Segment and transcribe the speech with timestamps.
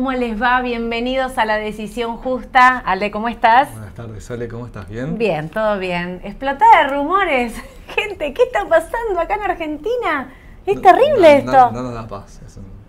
[0.00, 0.62] ¿Cómo les va?
[0.62, 2.78] Bienvenidos a la decisión justa.
[2.78, 3.70] Ale, ¿cómo estás?
[3.70, 4.88] Buenas tardes, Ale, ¿cómo estás?
[4.88, 5.18] ¿Bien?
[5.18, 6.22] Bien, todo bien.
[6.24, 7.54] Explotada de rumores.
[7.94, 10.32] Gente, ¿qué está pasando acá en Argentina?
[10.64, 11.52] Es terrible esto.
[11.52, 12.40] No, no, nos da paz.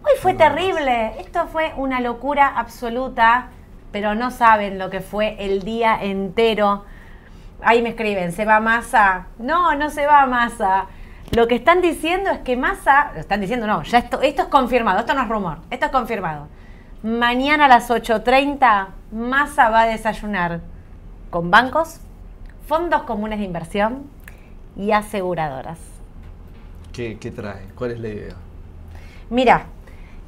[0.06, 1.20] Hoy fue terrible.
[1.20, 3.50] Esto fue una locura absoluta,
[3.92, 6.86] pero no saben lo que fue el día entero.
[7.62, 9.28] Ahí me escriben, ¿se va Massa?
[9.38, 10.86] No, no se va Massa.
[11.32, 14.48] Lo que están diciendo es que Massa, lo están diciendo, no, ya esto, esto es
[14.48, 16.48] confirmado, esto no es rumor, esto es confirmado.
[17.04, 20.62] Mañana a las 8.30 Massa va a desayunar
[21.32, 22.00] con bancos,
[22.68, 24.04] fondos comunes de inversión
[24.78, 25.80] y aseguradoras.
[26.94, 27.70] ¿Qué, qué trae?
[27.76, 28.36] ¿Cuál es la idea?
[29.32, 29.66] Mira,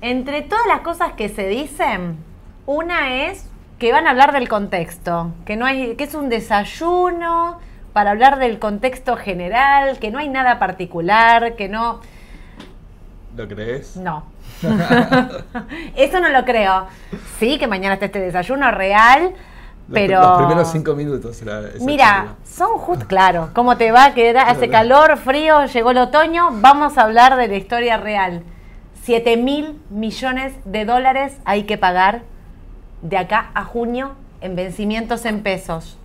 [0.01, 2.17] entre todas las cosas que se dicen,
[2.65, 3.47] una es
[3.77, 7.59] que van a hablar del contexto, que no hay, que es un desayuno,
[7.93, 12.01] para hablar del contexto general, que no hay nada particular, que no...
[13.37, 13.95] ¿Lo crees?
[13.95, 14.32] No.
[15.95, 16.87] Eso no lo creo.
[17.39, 19.33] Sí, que mañana esté este desayuno real,
[19.91, 20.21] pero...
[20.21, 21.41] Los primeros cinco minutos.
[21.81, 24.13] Mira, son justo, claro, ¿cómo te va?
[24.13, 28.43] Que hace calor, frío, llegó el otoño, vamos a hablar de la historia real.
[29.03, 32.21] 7 mil millones de dólares hay que pagar
[33.01, 35.97] de acá a junio en vencimientos en pesos.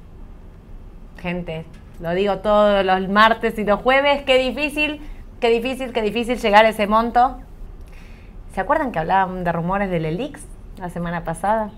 [1.20, 1.64] Gente,
[2.00, 5.00] lo digo todos los martes y los jueves, qué difícil,
[5.40, 7.38] qué difícil, qué difícil llegar a ese monto.
[8.58, 10.41] ¿Se acuerdan que hablaban de rumores del ELIX
[10.80, 11.70] la semana pasada?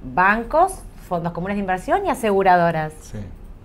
[0.00, 2.92] Bancos, fondos comunes de inversión y aseguradoras.
[3.00, 3.18] Sí.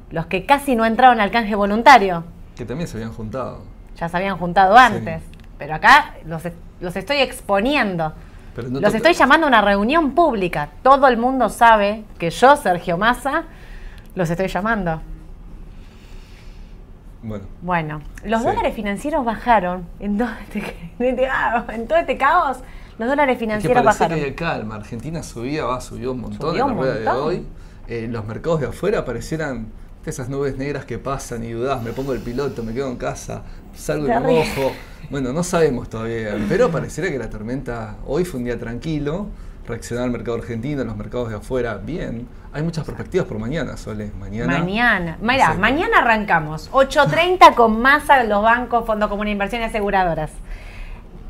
[0.09, 2.24] Los que casi no entraron al canje voluntario.
[2.56, 3.62] Que también se habían juntado.
[3.97, 5.21] Ya se habían juntado antes.
[5.59, 6.41] Pero acá los,
[6.81, 8.13] los estoy exponiendo.
[8.56, 10.69] los estoy llamando a una reunión pública.
[10.81, 13.44] Todo el mundo sabe que yo, Sergio Massa,
[14.15, 15.03] los estoy llamando.
[17.61, 18.01] Bueno.
[18.25, 20.91] los dólares financieros bajaron en todo, este,
[21.73, 22.57] en todo este caos.
[22.99, 24.19] Los dólares financieros es que bajaron.
[24.19, 27.45] Que calma, Argentina subía, va, subió un montón en la rueda de hoy.
[27.87, 29.67] Eh, los mercados de afuera parecieran
[30.05, 33.43] esas nubes negras que pasan y dudas, me pongo el piloto, me quedo en casa,
[33.73, 34.71] salgo y me mojo.
[35.09, 39.27] Bueno, no sabemos todavía, pero pareciera que la tormenta hoy fue un día tranquilo
[39.68, 42.27] reaccionar al mercado argentino, los mercados de afuera, bien.
[42.51, 44.12] Hay muchas perspectivas por mañana, Sole.
[44.19, 44.60] Mañana.
[44.60, 45.18] Mañana.
[45.21, 46.69] Mira, mañana arrancamos.
[46.71, 50.31] 8.30 con masa los bancos, Fondo Común de Inversión y Aseguradoras.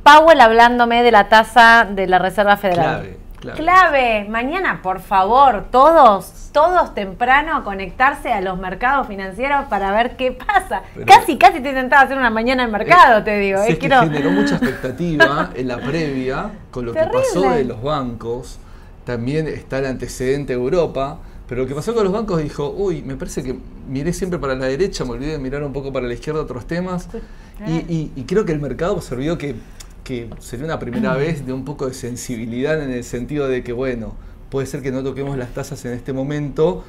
[0.03, 3.01] Powell hablándome de la tasa de la Reserva Federal.
[3.01, 3.19] Clave,
[3.51, 4.25] Clave.
[4.29, 10.31] Mañana, por favor, todos, todos temprano a conectarse a los mercados financieros para ver qué
[10.31, 10.83] pasa.
[11.05, 13.61] casi, casi te intentaba hacer una mañana en mercado, te digo.
[13.61, 18.59] es que generó mucha expectativa en la previa con lo que pasó de los bancos.
[19.05, 21.19] También está el antecedente de Europa.
[21.45, 23.53] Pero lo que pasó con los bancos dijo, uy, me parece que
[23.87, 26.65] miré siempre para la derecha, me olvidé de mirar un poco para la izquierda otros
[26.65, 27.09] temas.
[27.67, 29.55] Y, y creo que el mercado observó que
[30.03, 33.73] que sería una primera vez de un poco de sensibilidad en el sentido de que,
[33.73, 34.15] bueno,
[34.49, 36.83] puede ser que no toquemos las tasas en este momento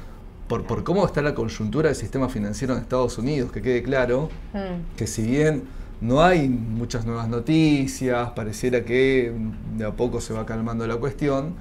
[0.47, 4.29] por, por cómo está la coyuntura del sistema financiero en Estados Unidos, que quede claro
[4.53, 4.95] mm.
[4.97, 5.63] que si bien
[6.01, 9.33] no hay muchas nuevas noticias, pareciera que
[9.77, 11.55] de a poco se va calmando la cuestión,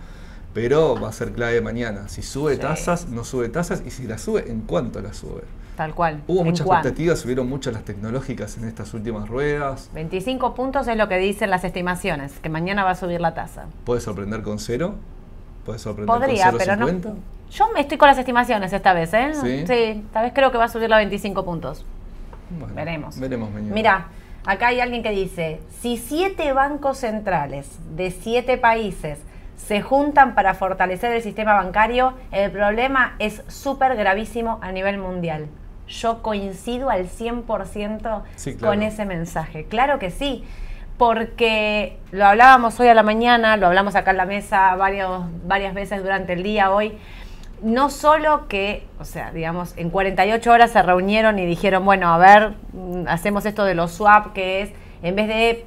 [0.53, 2.09] pero va a ser clave mañana.
[2.09, 5.43] Si sube tasas, no sube tasas, y si la sube, ¿en cuánto la sube?
[5.77, 6.23] Tal cual.
[6.29, 9.91] Hubo muchas expectativas, subieron mucho las tecnológicas en estas últimas ruedas.
[9.93, 13.65] 25 puntos es lo que dicen las estimaciones, que mañana va a subir la tasa.
[13.85, 14.95] ¿Puede sorprender con cero?
[15.65, 16.87] ¿Puede sorprender Podría, con pero no.
[17.51, 19.33] Yo me estoy con las estimaciones esta vez, ¿eh?
[19.35, 19.67] Sí.
[19.67, 21.85] Sí, esta vez creo que va a subir la 25 puntos.
[22.51, 23.19] Bueno, veremos.
[23.19, 23.75] Veremos mañana.
[23.75, 24.07] Mira,
[24.47, 29.19] acá hay alguien que dice: si siete bancos centrales de siete países
[29.57, 35.49] se juntan para fortalecer el sistema bancario, el problema es súper gravísimo a nivel mundial
[35.89, 38.23] yo coincido al 100%
[38.61, 39.65] con ese mensaje.
[39.65, 40.45] Claro que sí,
[40.99, 45.75] porque lo hablábamos hoy a la mañana, lo hablamos acá en la mesa varios, varias
[45.75, 46.97] veces durante el día hoy.
[47.63, 52.19] No solo que, o sea, digamos, en 48 horas se reunieron y dijeron, bueno, a
[52.19, 54.71] ver, mm, hacemos esto de los swap, que es,
[55.03, 55.65] en vez de,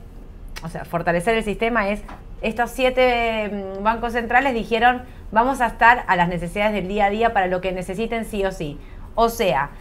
[0.63, 2.01] o sea, fortalecer el sistema, es,
[2.41, 3.49] estos siete
[3.79, 7.47] mm, bancos centrales dijeron, vamos a estar a las necesidades del día a día para
[7.47, 8.77] lo que necesiten sí o sí.
[9.15, 9.71] O sea,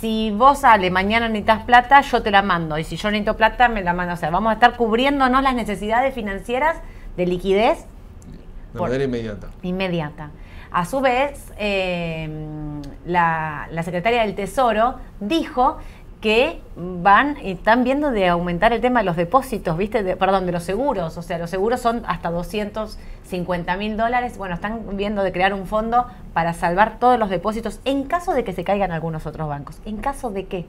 [0.00, 2.78] si vos sale mañana necesitas plata, yo te la mando.
[2.78, 4.14] Y si yo necesito plata, me la mando.
[4.14, 6.76] O sea, vamos a estar cubriéndonos las necesidades financieras
[7.16, 7.86] de liquidez.
[8.74, 9.48] De manera inmediata.
[9.62, 10.30] Inmediata.
[10.70, 12.28] A su vez, eh,
[13.06, 15.78] la, la secretaria del Tesoro dijo
[16.20, 20.16] que van y están viendo de aumentar el tema de los depósitos, ¿viste?
[20.16, 21.16] perdón, de los seguros.
[21.16, 24.38] O sea, los seguros son hasta 250 mil dólares.
[24.38, 28.44] Bueno, están viendo de crear un fondo para salvar todos los depósitos en caso de
[28.44, 29.78] que se caigan algunos otros bancos.
[29.84, 30.66] ¿En caso de qué?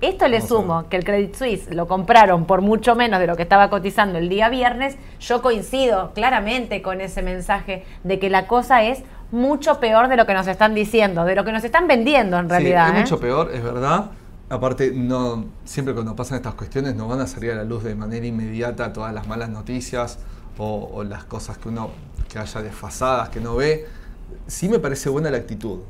[0.00, 3.42] Esto le sumo que el Credit Suisse lo compraron por mucho menos de lo que
[3.42, 4.96] estaba cotizando el día viernes.
[5.18, 10.26] Yo coincido claramente con ese mensaje de que la cosa es mucho peor de lo
[10.26, 12.86] que nos están diciendo, de lo que nos están vendiendo en realidad.
[12.86, 13.00] Sí, es ¿eh?
[13.02, 14.10] mucho peor, es verdad.
[14.50, 17.94] Aparte, no siempre cuando pasan estas cuestiones no van a salir a la luz de
[17.94, 20.18] manera inmediata todas las malas noticias
[20.56, 21.90] o, las cosas que uno
[22.28, 23.86] que haya desfasadas, que no ve.
[24.46, 25.80] Sí me parece buena la actitud.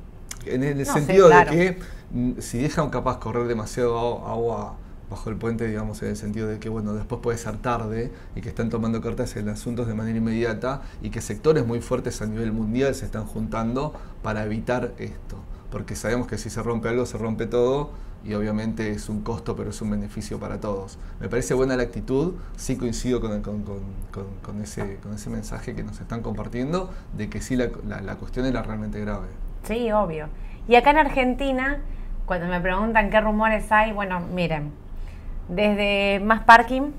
[0.45, 1.79] En el sentido de que
[2.11, 4.77] mm, si dejan capaz correr demasiado agua
[5.11, 8.41] bajo el puente, digamos, en el sentido de que, bueno, después puede ser tarde y
[8.41, 12.27] que están tomando cartas en asuntos de manera inmediata y que sectores muy fuertes a
[12.27, 15.39] nivel mundial se están juntando para evitar esto.
[15.71, 17.91] Porque sabemos que si se rompe algo, se rompe todo
[18.25, 20.99] y obviamente es un costo, pero es un beneficio para todos.
[21.21, 26.01] Me parece buena la actitud, sí coincido con, con, ese, con ese mensaje que nos
[26.01, 27.71] están compartiendo de que sí la,
[28.03, 29.29] la cuestión era realmente grave.
[29.65, 30.29] Sí, obvio.
[30.67, 31.81] Y acá en Argentina,
[32.27, 34.73] cuando me preguntan qué rumores hay, bueno, miren,
[35.49, 36.93] desde más parking,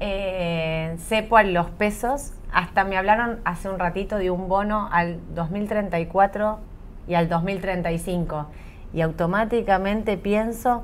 [0.00, 0.96] eh,
[1.30, 6.58] a los pesos, hasta me hablaron hace un ratito de un bono al 2034
[7.06, 8.46] y al 2035.
[8.92, 10.82] Y automáticamente pienso,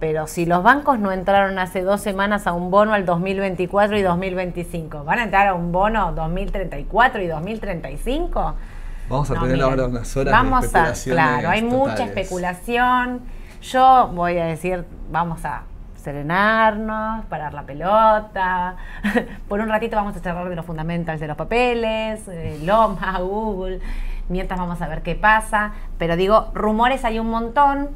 [0.00, 4.02] pero si los bancos no entraron hace dos semanas a un bono al 2024 y
[4.02, 8.54] 2025, ¿van a entrar a un bono 2034 y 2035?
[9.08, 11.16] Vamos a tener ahora unas horas vamos de especulación.
[11.16, 13.20] Claro, hay mucha especulación.
[13.60, 15.62] Yo voy a decir, vamos a
[16.04, 18.76] serenarnos, parar la pelota.
[19.48, 23.80] Por un ratito vamos a cerrar de los fundamentals de los papeles, eh, Loma, Google.
[24.28, 25.72] Mientras vamos a ver qué pasa.
[25.98, 27.88] Pero digo, rumores hay un montón.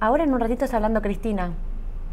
[0.00, 1.50] Ahora en un ratito está hablando Cristina.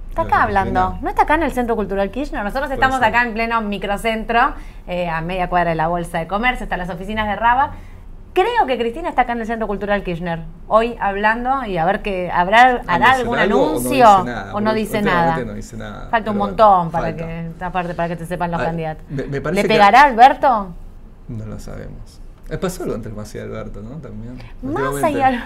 [0.10, 0.98] Está acá hablando.
[1.02, 2.42] ¿No está acá en el Centro Cultural Kirchner?
[2.42, 4.54] Nosotros estamos acá en pleno microcentro,
[4.88, 7.72] eh, a media cuadra de la Bolsa de Comercio, están las oficinas de Raba.
[8.36, 12.02] Creo que Cristina está acá en el Centro Cultural Kirchner, hoy hablando y a ver
[12.02, 14.06] que habrá hará algún anuncio
[14.52, 15.40] o no dice nada.
[16.12, 19.06] Falta un montón para que aparte para que te sepan los ah, candidatos.
[19.10, 20.68] ¿Le pegará Alberto?
[21.30, 22.20] No lo sabemos.
[22.50, 23.96] Es pasó algo entre Massa y Alberto, ¿no?
[24.00, 24.38] También.
[24.62, 25.46] Massa y Alberto.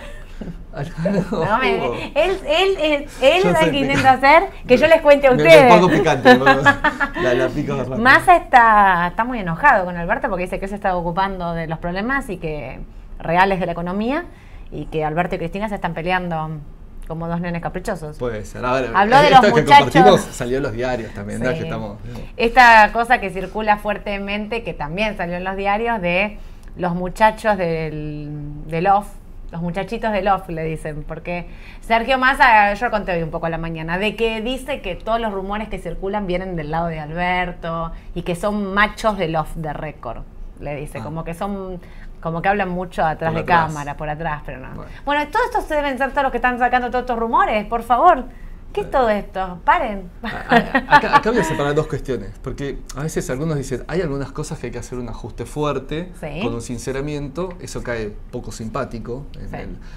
[1.31, 1.81] No, él,
[2.15, 5.63] él, él, él es el que intenta hacer que yo les cuente a ustedes.
[5.63, 6.38] Me, pongo picante.
[7.22, 10.96] la, la pico Massa está, está muy enojado con Alberto porque dice que se está
[10.96, 12.79] ocupando de los problemas y que
[13.19, 14.25] reales de la economía
[14.72, 16.60] y que Alberto y Cristina se están peleando
[17.08, 18.17] como dos nenes caprichosos.
[18.17, 18.62] Puede ser.
[18.62, 19.55] ver, Habló de los muchachos.
[19.55, 21.50] que compartimos salió en los diarios también, ¿no?
[21.50, 21.98] que estamos,
[22.38, 26.38] Esta cosa que circula fuertemente, que también salió en los diarios, de
[26.77, 28.29] los muchachos del,
[28.67, 29.08] del OFF,
[29.51, 31.48] los muchachitos del off le dicen, porque
[31.82, 35.20] Sergio Massa, yo conté hoy un poco a la mañana, de que dice que todos
[35.20, 39.56] los rumores que circulan vienen del lado de Alberto y que son machos del off
[39.56, 40.24] de récord,
[40.60, 41.03] le dice, ah.
[41.03, 41.79] como que son,
[42.22, 44.70] como que hablan mucho atrás de cámara, por atrás, pero no.
[44.75, 44.91] Bueno.
[45.06, 48.25] bueno, todos estos deben ser todos los que están sacando todos estos rumores, por favor.
[48.73, 49.59] ¿Qué es todo esto?
[49.65, 50.09] Paren.
[50.21, 54.67] Acá, voy a separar dos cuestiones, porque a veces algunos dicen, hay algunas cosas que
[54.67, 56.11] hay que hacer un ajuste fuerte,
[56.43, 59.25] con un sinceramiento, eso cae poco simpático,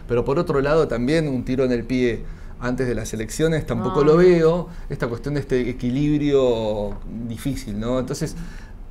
[0.09, 2.25] pero por otro lado también un tiro en el pie
[2.61, 7.99] antes de las elecciones tampoco lo veo, esta cuestión de este equilibrio difícil, ¿no?
[7.99, 8.37] Entonces,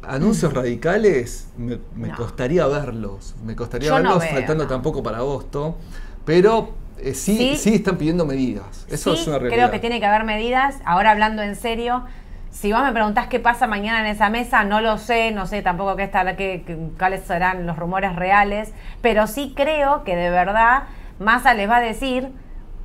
[0.03, 5.77] anuncios radicales me, costaría verlos, me costaría verlos faltando tampoco para agosto,
[6.25, 6.73] pero
[7.03, 8.85] eh, sí, sí, están pidiendo medidas.
[8.89, 9.57] Eso es una realidad.
[9.57, 10.79] Creo que tiene que haber medidas.
[10.85, 12.03] Ahora hablando en serio,
[12.51, 15.61] si vos me preguntás qué pasa mañana en esa mesa, no lo sé, no sé
[15.61, 20.83] tampoco qué qué, cuáles serán los rumores reales, pero sí creo que de verdad
[21.19, 22.29] Massa les va a decir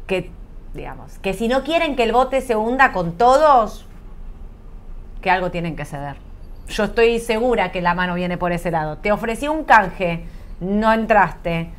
[0.06, 0.30] que,
[0.74, 3.86] digamos, que si no quieren que el bote se hunda con todos,
[5.20, 6.16] que algo tienen que ceder.
[6.68, 8.98] Yo estoy segura que la mano viene por ese lado.
[8.98, 10.24] Te ofrecí un canje,
[10.60, 11.70] no entraste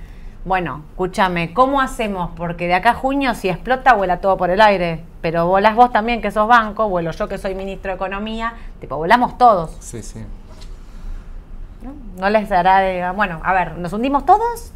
[0.46, 2.32] bueno, escúchame, ¿cómo hacemos?
[2.38, 5.04] Porque de acá a junio, si explota, vuela todo por el aire.
[5.22, 8.96] Pero volás vos también, que sos banco, vuelo yo, que soy ministro de Economía, tipo,
[8.96, 9.76] volamos todos.
[9.80, 10.24] Sí, sí.
[12.18, 13.12] ¿No, les dará de.
[13.16, 14.72] Bueno, a ver, ¿nos hundimos todos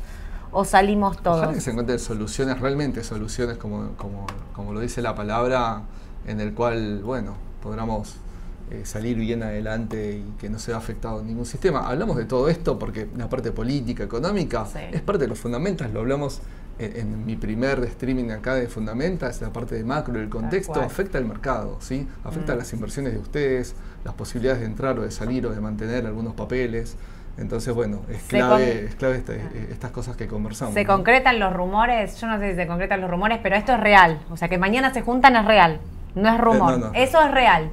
[0.52, 1.38] o salimos todos?
[1.38, 5.82] Ojalá que se encuentren soluciones, realmente soluciones, como, como, como lo dice la palabra,
[6.26, 8.18] en el cual, bueno, podamos
[8.72, 11.88] eh, salir bien adelante y que no se vea afectado ningún sistema.
[11.88, 16.00] Hablamos de todo esto porque la parte política, económica, es parte de los fundamentos, lo
[16.00, 16.42] hablamos
[16.80, 21.26] en, mi primer streaming acá de fundamentas, la parte de macro, el contexto, afecta al
[21.26, 22.08] mercado, ¿sí?
[22.24, 22.60] afecta a mm.
[22.60, 26.34] las inversiones de ustedes, las posibilidades de entrar o de salir o de mantener algunos
[26.34, 26.96] papeles.
[27.38, 30.74] Entonces, bueno, es clave, es clave eh, estas cosas que conversamos.
[30.74, 33.80] Se concretan los rumores, yo no sé si se concretan los rumores, pero esto es
[33.80, 34.20] real.
[34.30, 35.80] O sea, que mañana se juntan es real,
[36.16, 36.92] no es rumor.
[36.94, 37.70] Eh, Eso es real.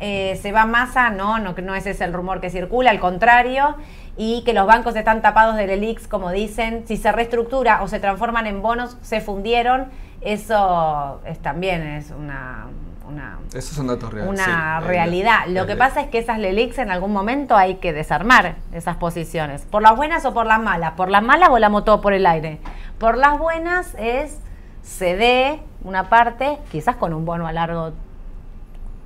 [0.00, 3.00] Eh, se va más a, no, no, no ese es el rumor que circula, al
[3.00, 3.74] contrario,
[4.16, 8.00] y que los bancos están tapados del ELIX, como dicen, si se reestructura o se
[8.00, 9.88] transforman en bonos, se fundieron,
[10.20, 12.66] eso es, también es una...
[13.06, 14.28] una eso es un dato real.
[14.28, 15.46] Una realidad.
[15.48, 19.62] Lo que pasa es que esas LELIX en algún momento hay que desarmar esas posiciones.
[19.62, 20.92] Por las buenas o por las malas.
[20.92, 22.58] Por las malas volamos todo por el aire.
[22.98, 24.40] Por las buenas es
[24.82, 27.92] se dé una parte, quizás con un bono a largo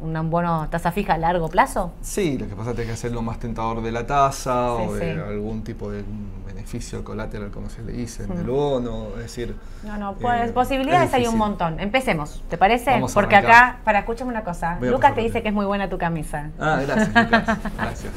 [0.02, 1.92] un bono tasa fija a largo plazo?
[2.00, 4.94] Sí, lo que pasa es que hay que hacerlo más tentador de la tasa o
[4.94, 6.04] de algún tipo de
[6.46, 9.56] beneficio colateral, como se le dice, del bono, es decir...
[9.82, 11.80] No, no, pues eh, posibilidades hay un montón.
[11.80, 13.00] Empecemos, ¿te parece?
[13.14, 16.50] Porque acá, para, escúchame una cosa, Lucas te dice que es muy buena tu camisa.
[16.58, 18.12] Ah, gracias, Lucas, gracias.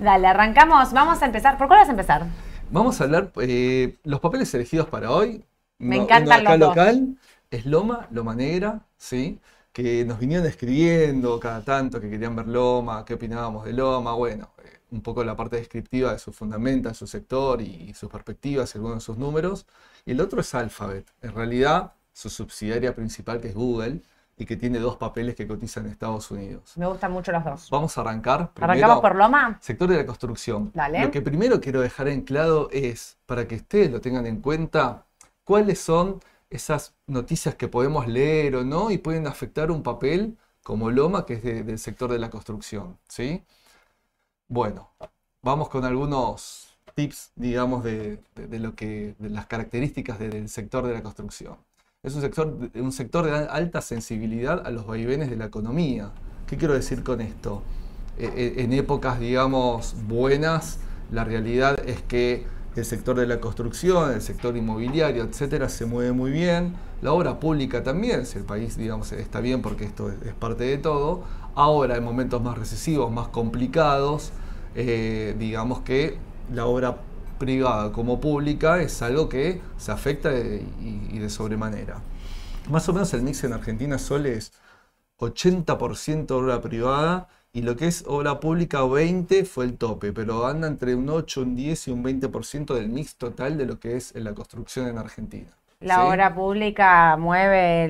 [0.00, 1.58] Dale, arrancamos, vamos a empezar.
[1.58, 2.22] ¿Por cuál vas a empezar?
[2.70, 5.44] Vamos a hablar, eh, los papeles elegidos para hoy.
[5.78, 7.16] Me encanta acá local
[7.52, 9.38] es Loma, Loma Negra, ¿sí?
[9.72, 14.50] Que nos vinieron escribiendo cada tanto que querían ver Loma, qué opinábamos de Loma, bueno,
[14.62, 18.98] eh, un poco la parte descriptiva de su fundamenta, su sector y, sus perspectivas, algunos
[18.98, 19.66] de sus números.
[20.04, 24.02] Y el otro es Alphabet, en realidad su subsidiaria principal que es Google
[24.36, 26.72] y que tiene dos papeles que cotizan en Estados Unidos.
[26.76, 27.70] Me gustan mucho los dos.
[27.70, 28.50] Vamos a arrancar.
[28.60, 29.58] ¿Arrancamos por Loma?
[29.62, 30.72] Sector de la construcción.
[30.74, 35.06] Lo que primero quiero dejar en claro es, para que ustedes lo tengan en cuenta,
[35.44, 36.20] cuáles son
[36.52, 41.34] esas noticias que podemos leer o no y pueden afectar un papel como Loma, que
[41.34, 42.98] es del sector de la construcción.
[43.08, 43.42] ¿sí?
[44.48, 44.90] Bueno,
[45.42, 51.02] vamos con algunos tips, digamos, de, lo que, de las características del sector de la
[51.02, 51.56] construcción.
[52.02, 56.12] Es un sector, un sector de alta sensibilidad a los vaivenes de la economía.
[56.46, 57.62] ¿Qué quiero decir con esto?
[58.18, 60.80] E, e, en épocas, digamos, buenas,
[61.10, 66.12] la realidad es que el sector de la construcción, el sector inmobiliario, etcétera, se mueve
[66.12, 66.74] muy bien.
[67.02, 70.78] La obra pública también, si el país, digamos, está bien porque esto es, parte de
[70.78, 71.24] todo.
[71.54, 74.32] Ahora, en momentos más recesivos, más complicados,
[74.74, 76.16] eh, digamos que
[76.52, 76.96] la obra
[77.38, 82.00] privada como pública es algo que se afecta y, de sobremanera.
[82.70, 84.52] Más o menos el mix en Argentina solo es
[85.18, 90.66] 80% obra privada y lo que es obra pública 20 fue el tope, pero anda
[90.66, 94.14] entre un 8, un 10 y un 20% del mix total de lo que es
[94.14, 95.50] la construcción en Argentina.
[95.80, 97.86] La obra pública mueve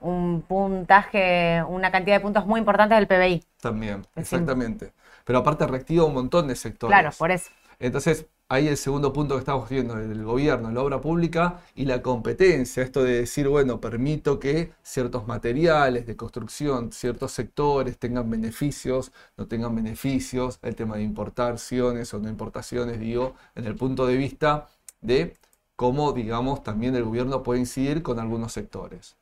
[0.00, 3.44] un puntaje, una cantidad de puntos muy importantes del PBI.
[3.60, 4.92] También, exactamente.
[5.24, 6.92] Pero aparte reactiva un montón de sectores.
[6.92, 7.50] Claro, por eso.
[7.78, 12.02] Entonces, ahí el segundo punto que estamos viendo, el gobierno, la obra pública y la
[12.02, 19.12] competencia, esto de decir, bueno, permito que ciertos materiales de construcción, ciertos sectores tengan beneficios,
[19.36, 24.16] no tengan beneficios, el tema de importaciones o no importaciones, digo, en el punto de
[24.16, 24.68] vista
[25.00, 25.36] de
[25.76, 29.16] cómo, digamos, también el gobierno puede incidir con algunos sectores.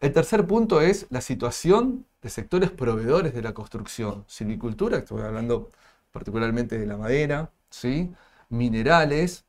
[0.00, 5.70] El tercer punto es la situación de sectores proveedores de la construcción, silvicultura, estoy hablando
[6.12, 8.12] particularmente de la madera, ¿sí?
[8.52, 9.44] Minerales,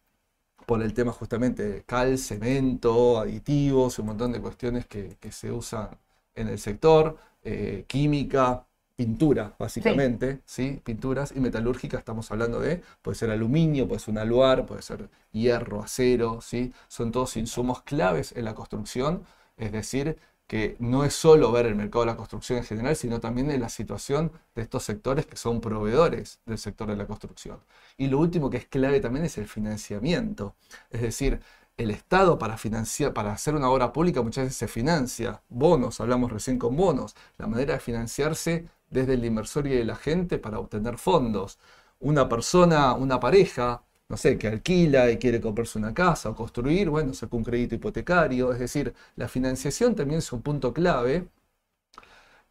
[0.66, 5.90] por el tema justamente de cal, cemento, aditivos, un montón de cuestiones que, se usan
[6.36, 10.80] en el sector, eh, química, pintura, básicamente, sí.
[10.84, 15.10] Pinturas y metalúrgica, estamos hablando de, puede ser aluminio, puede ser un aluar, puede ser
[15.32, 16.74] hierro, acero, ¿sí?
[16.88, 19.24] Son todos insumos claves en la construcción,
[19.58, 20.18] es decir,
[20.48, 23.62] que no es solo ver el mercado de la construcción en general, sino también en
[23.62, 27.60] la situación de estos sectores que son proveedores del sector de la construcción.
[27.98, 30.56] Y lo último que es clave también es el financiamiento.
[30.92, 31.42] Es decir,
[31.78, 35.42] el Estado para financiar, para hacer una obra pública muchas veces se financia.
[35.50, 37.16] Bonos, hablamos recién con bonos.
[37.38, 41.60] La manera de financiarse desde el inversor y de la gente para obtener fondos.
[42.00, 46.88] Una persona, una pareja, no sé, que alquila y quiere comprarse una casa o construir,
[46.88, 48.54] bueno, saca un crédito hipotecario.
[48.54, 51.30] Es decir, la financiación también es un punto clave.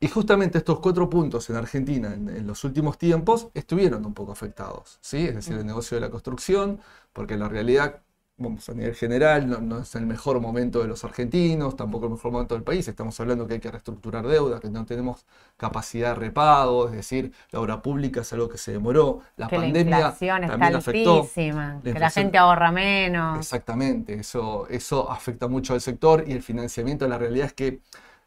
[0.00, 4.98] Y justamente estos cuatro puntos en Argentina en, los últimos tiempos estuvieron un poco afectados,
[5.00, 5.28] ¿sí?
[5.28, 6.80] Es decir, el negocio de la construcción,
[7.12, 8.02] porque la realidad
[8.42, 12.32] vamos, a nivel general, no, es el mejor momento de los argentinos, tampoco el mejor
[12.32, 12.86] momento del país.
[12.88, 15.24] Estamos hablando que hay que reestructurar deuda, que no tenemos
[15.56, 19.20] capacidad de repago, es decir, la obra pública es algo que se demoró.
[19.36, 23.38] La pandemia la inflación también está altísima, que la gente ahorra menos.
[23.38, 27.80] Exactamente, eso, eso afecta mucho al sector y el financiamiento, la realidad es que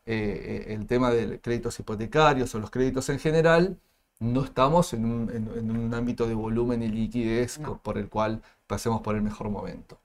[0.05, 3.77] eh, el tema de créditos hipotecarios o los créditos en general,
[4.19, 9.21] no estamos en un, ámbito de volumen y liquidez por el cual pasemos por el
[9.21, 9.99] mejor momento.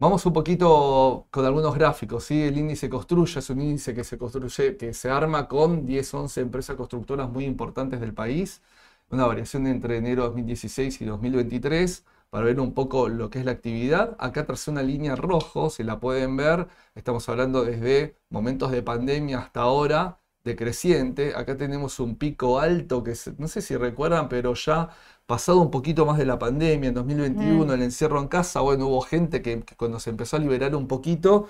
[0.00, 2.24] Vamos un poquito con algunos gráficos.
[2.24, 2.42] ¿sí?
[2.42, 6.40] El índice Construye es un índice que se construye, que se arma con 10, 11
[6.40, 8.62] empresas constructoras muy importantes del país.
[9.10, 13.44] Una variación entre enero de 2016 y 2023 para ver un poco lo que es
[13.44, 14.16] la actividad.
[14.18, 16.66] Acá trae una línea rojo, si la pueden ver.
[16.94, 21.34] Estamos hablando desde momentos de pandemia hasta ahora decreciente.
[21.34, 24.88] Acá tenemos un pico alto que no sé si recuerdan, pero ya
[25.30, 27.70] pasado un poquito más de la pandemia, en 2021, mm.
[27.70, 31.46] el encierro en casa, bueno, hubo gente que, cuando se empezó a liberar un poquito,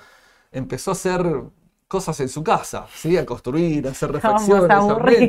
[0.52, 1.44] empezó a hacer
[1.88, 3.16] cosas en su casa, ¿sí?
[3.16, 4.68] A construir, a hacer reflexiones,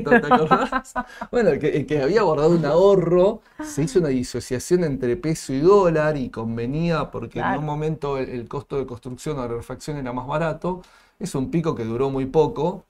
[0.04, 0.94] ¿te acordás?
[1.32, 6.18] Bueno, el que, había guardado un ahorro, se hizo una disociación entre peso y dólar
[6.18, 10.28] y convenía porque en un momento el, costo de construcción o de refacción era más
[10.28, 10.82] barato.
[11.20, 12.84] Es un pico que duró muy poco,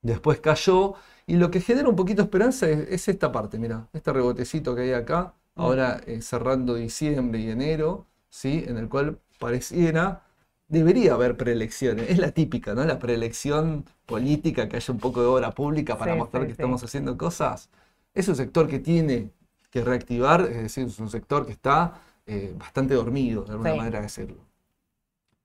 [0.00, 0.94] después cayó
[1.26, 4.82] y lo que genera un poquito de esperanza es, esta parte, mira, este rebotecito que
[4.82, 5.60] hay acá, mm.
[5.60, 8.64] ahora eh, cerrando diciembre y enero, ¿sí?
[8.66, 10.22] En el cual pareciera
[10.68, 12.10] debería haber preelecciones.
[12.10, 12.84] Es la típica, ¿no?
[12.84, 17.16] La preelección política, que haya un poco de obra pública para mostrar que estamos haciendo
[17.16, 17.70] cosas.
[18.12, 19.30] Es un sector que tiene
[19.70, 23.98] que reactivar, es decir, es un sector que está eh, bastante dormido, de alguna manera
[23.98, 24.38] de decirlo.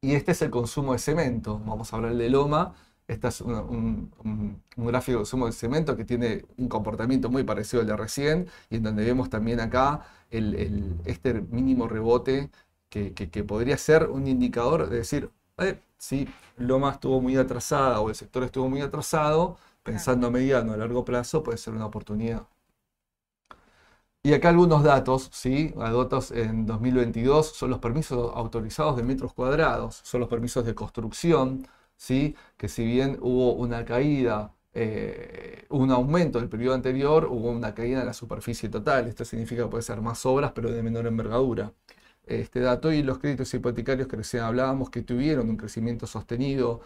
[0.01, 1.59] Y este es el consumo de cemento.
[1.65, 2.73] Vamos a hablar de Loma.
[3.09, 4.11] Este es un,
[4.77, 8.75] gráfico de consumo de cemento que tiene un comportamiento muy parecido al de recién y
[8.75, 12.51] en donde vemos también acá este mínimo rebote
[12.89, 18.15] que, podría ser un indicador de decir, eh, si Loma estuvo muy atrasada o el
[18.15, 22.43] sector estuvo muy atrasado, pensando a mediano a largo plazo, puede ser una oportunidad.
[24.21, 25.73] Y acá algunos datos, ¿sí?
[25.75, 31.65] Datos en 2022 son los permisos autorizados de metros cuadrados, son los permisos de construcción,
[31.99, 32.35] ¿sí?
[32.57, 38.01] Que si bien hubo una caída, eh, un aumento del periodo anterior, hubo una caída
[38.01, 39.07] en la superficie total.
[39.07, 41.73] Esto significa que puede ser más obras, pero de menor envergadura
[42.25, 46.81] este dato y los créditos hipotecarios que recién hablábamos que tuvieron un crecimiento sostenido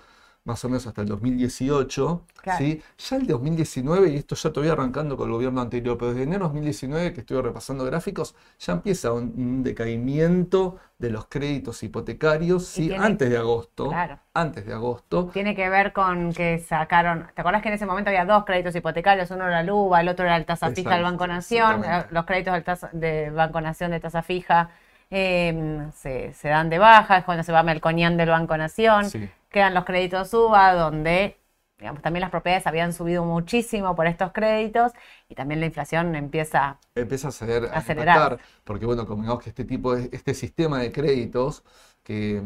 [0.45, 2.25] más o menos hasta el 2018,
[2.57, 2.81] ¿sí?
[2.97, 6.39] ya el 2019, y esto ya todavía arrancando con el gobierno anterior, pero desde enero
[6.39, 12.93] de 2019 que estuve repasando gráficos, ya empieza un, decaimiento de los créditos hipotecarios, ¿sí?
[12.93, 13.91] antes de agosto.
[14.33, 15.29] Antes de agosto.
[15.31, 18.75] Tiene que ver con que sacaron, ¿te acordás que en ese momento había dos créditos
[18.75, 19.31] hipotecarios?
[19.31, 22.53] Uno era la LUBA, el otro era el tasa fija del Banco Nación, los créditos
[22.53, 24.71] del, del Banco Nación de tasa fija
[25.15, 29.05] Em, se, dan de baja, es cuando se va Melconian del Banco Nación,
[29.53, 31.37] quedan los créditos UBA, donde
[31.77, 34.91] digamos, también las propiedades habían subido muchísimo por estos créditos
[35.29, 38.39] y también la inflación empieza, empieza a, acelerar.
[38.63, 41.63] Porque bueno, como que este tipo de, este sistema de créditos
[42.03, 42.41] que,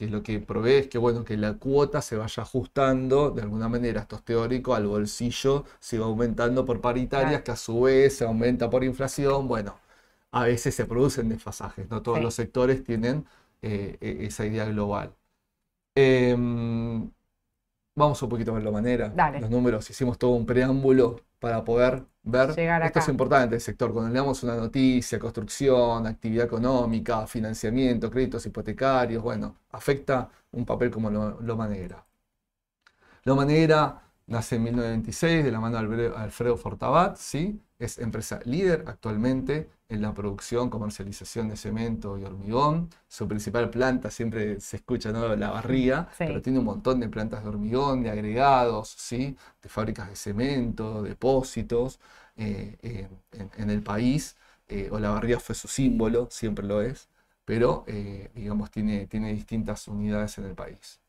[0.00, 4.02] lo que provee es que bueno, que la cuota se vaya ajustando de alguna manera,
[4.02, 8.24] esto es teórico, al bolsillo se va aumentando por paritarias, que a su vez se
[8.24, 9.74] aumenta por inflación, bueno
[10.32, 13.26] a veces se producen desfasajes, no todos los sectores tienen
[13.62, 15.14] eh, e, esa idea global.
[15.94, 17.10] Em,
[17.94, 22.04] vamos un poquito a ver la manera, los números, hicimos todo un preámbulo para poder
[22.22, 22.50] ver.
[22.58, 29.22] Esto es importante el sector, cuando leamos una noticia, construcción, actividad económica, financiamiento, créditos hipotecarios,
[29.22, 32.04] bueno, afecta un papel como lo, Loma Negra.
[33.24, 37.60] Loma Negra nace en 1926 de la mano de Alfredo Fortabat, ¿sí?
[37.80, 42.90] es empresa líder actualmente en la producción, comercialización de cemento y hormigón.
[43.08, 45.34] Su principal planta siempre se escucha, ¿no?
[45.34, 49.36] La barría, pero tiene un montón de plantas de hormigón, de agregados, ¿sí?
[49.62, 51.98] De fábricas de cemento, depósitos
[52.36, 53.08] eh, eh,
[53.56, 54.36] en, el país.
[54.68, 57.08] Eh, o la barría fue su símbolo, siempre lo es,
[57.44, 57.84] pero
[58.34, 61.00] digamos tiene, tiene distintas unidades en el país.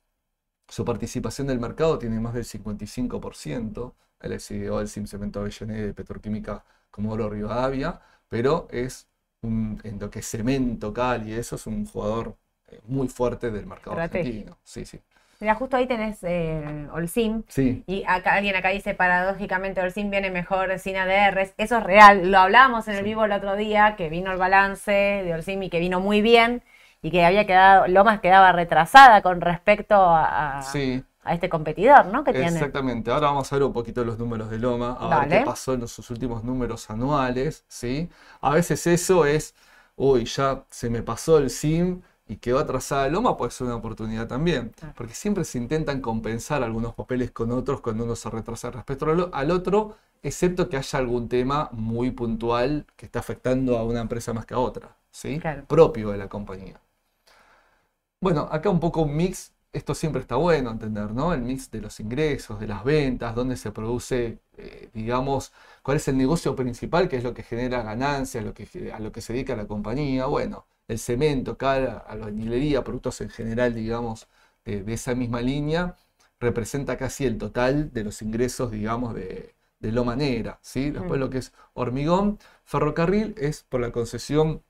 [0.71, 5.93] Su participación del mercado tiene más del 55%, el CEO del Sim Cemento Avellaneda de
[5.93, 9.05] Petroquímica Comodoro Rivadavia, pero es
[9.41, 12.37] un, en lo que es cemento, cal y eso es un jugador
[12.69, 14.57] eh, muy fuerte del mercado argentino.
[14.63, 15.01] Sí, sí.
[15.41, 17.43] Mira, justo ahí tenés eh, Olsim.
[17.49, 17.83] Sí.
[17.85, 21.53] Y acá, alguien acá dice, paradójicamente, Olsim viene mejor sin ADRs.
[21.57, 22.31] Eso es real.
[22.31, 25.69] Lo hablábamos en el vivo el otro día, que vino el balance de Olsim y
[25.69, 26.63] que vino muy bien.
[27.01, 32.23] Y que había quedado, Lomas quedaba retrasada con respecto a, sí a este competidor, ¿no?
[32.23, 33.11] Que Exactamente.
[33.11, 35.87] Ahora vamos a ver un poquito los números de Loma, a ver qué pasó en
[35.87, 38.09] sus últimos números anuales, ¿sí?
[38.41, 39.53] A veces eso es,
[39.95, 44.27] uy, ya se me pasó el SIM y quedó atrasada Loma, puede ser una oportunidad
[44.27, 44.73] también.
[44.95, 49.51] Porque siempre se intentan compensar algunos papeles con otros cuando uno se retrasa respecto al
[49.51, 54.47] otro, excepto que haya algún tema muy puntual que está afectando a una empresa más
[54.47, 55.39] que a otra, ¿sí?
[55.67, 56.79] Propio de la compañía.
[58.21, 61.33] Bueno, acá un poco un mix esto siempre está bueno entender, ¿no?
[61.33, 66.07] El mix de los ingresos, de las ventas, dónde se produce, eh, digamos, cuál es
[66.07, 69.33] el negocio principal, qué es lo que genera ganancias, lo que, a lo que se
[69.33, 70.25] dedica la compañía.
[70.25, 74.27] Bueno, el cemento, cada, a la albañilería, productos en general, digamos,
[74.65, 75.95] de, esa misma línea,
[76.39, 80.91] representa casi el total de los ingresos, digamos, de, de Loma Negra, ¿sí?
[80.91, 81.21] Después mm.
[81.21, 84.63] lo que es hormigón, ferrocarril es por la concesión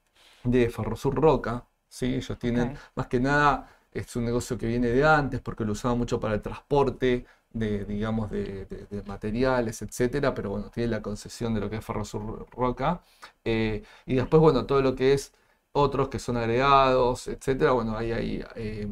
[0.44, 2.16] de Ferrosur Roca, ¿sí?
[2.16, 5.96] Ellos tienen más que nada es un negocio que viene de antes porque lo usaba
[5.96, 8.66] mucho para el transporte de, digamos, de,
[9.06, 13.02] materiales, etcétera, pero bueno, tiene la concesión de lo que es Ferrosur Roca.
[13.44, 15.34] Eh, y después, bueno, todo lo que es
[15.74, 18.88] otros que son agregados, etcétera, bueno, ahí hay eh,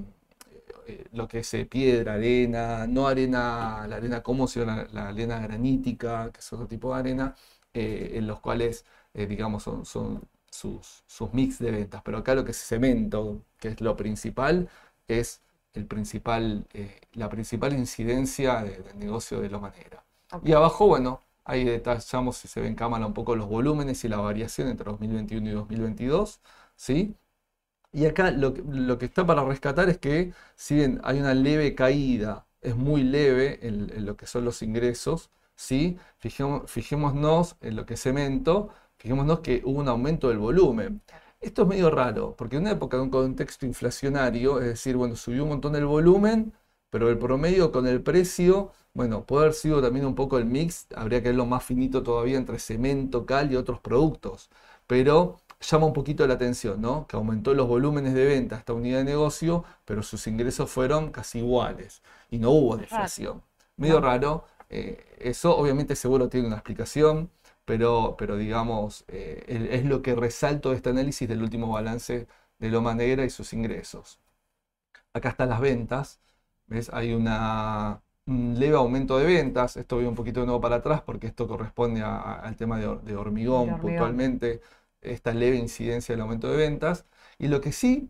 [0.88, 6.32] eh, lo que es piedra, arena, no arena, la arena común, sino la, arena granítica,
[6.32, 7.36] que es otro tipo de arena,
[7.74, 10.22] en los cuales, digamos, son, son
[10.60, 12.02] sus, sus mix de ventas.
[12.04, 14.70] Pero acá lo que es cemento, que es lo principal,
[15.08, 15.42] es
[15.74, 20.04] el principal, eh, la principal incidencia del negocio de la manera.
[20.44, 24.08] Y abajo, bueno, ahí detallamos, si se ve en cámara, un poco los volúmenes y
[24.10, 26.42] la variación entre 2021 y 2022,
[26.76, 27.16] ¿sí?
[27.92, 32.46] Y acá lo, que está para rescatar es que, si bien hay una leve caída,
[32.62, 35.98] es muy leve en, lo que son los ingresos, ¿sí?
[36.20, 38.70] fijémonos en lo que es cemento,
[39.00, 41.02] fijémonos que hubo un aumento del volumen.
[41.42, 45.16] Esto es medio raro, porque en una época de un contexto inflacionario, es decir, bueno,
[45.16, 46.54] subió un montón el volumen,
[46.90, 50.88] pero el promedio con el precio, bueno, puede haber sido también un poco el mix,
[50.96, 54.50] habría que verlo más finito todavía entre cemento, cal y otros productos,
[54.88, 57.08] pero llama un poquito la atención, ¿no?
[57.08, 61.40] Que aumentó los volúmenes de venta esta unidad de negocio, pero sus ingresos fueron casi
[61.40, 63.42] iguales y no hubo deflación.
[63.78, 67.30] Medio raro, eh, eso obviamente seguro tiene una explicación
[67.70, 72.28] pero, pero digamos, eh, es lo que resalto de este análisis del último balance
[72.58, 74.20] de Loma Negra y sus ingresos.
[75.14, 76.20] Acá están las ventas,
[76.66, 76.90] ¿ves?
[76.92, 81.04] Hay una, un leve aumento de ventas, esto voy un poquito de nuevo para atrás
[81.04, 84.62] porque esto corresponde al tema de, hormigón, puntualmente,
[85.02, 87.06] esta leve incidencia del aumento de ventas.
[87.38, 88.10] Y lo que sí,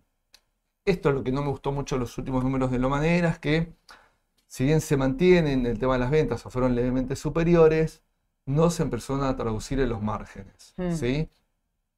[0.86, 3.39] esto es lo que no me gustó mucho los últimos números de Loma Negra, es
[3.39, 3.74] que
[4.48, 8.04] si bien se mantienen el tema de las ventas o fueron levemente superiores,
[8.49, 10.73] no se empezó a traducir en los márgenes.
[10.75, 10.91] Hmm.
[10.91, 11.29] ¿sí?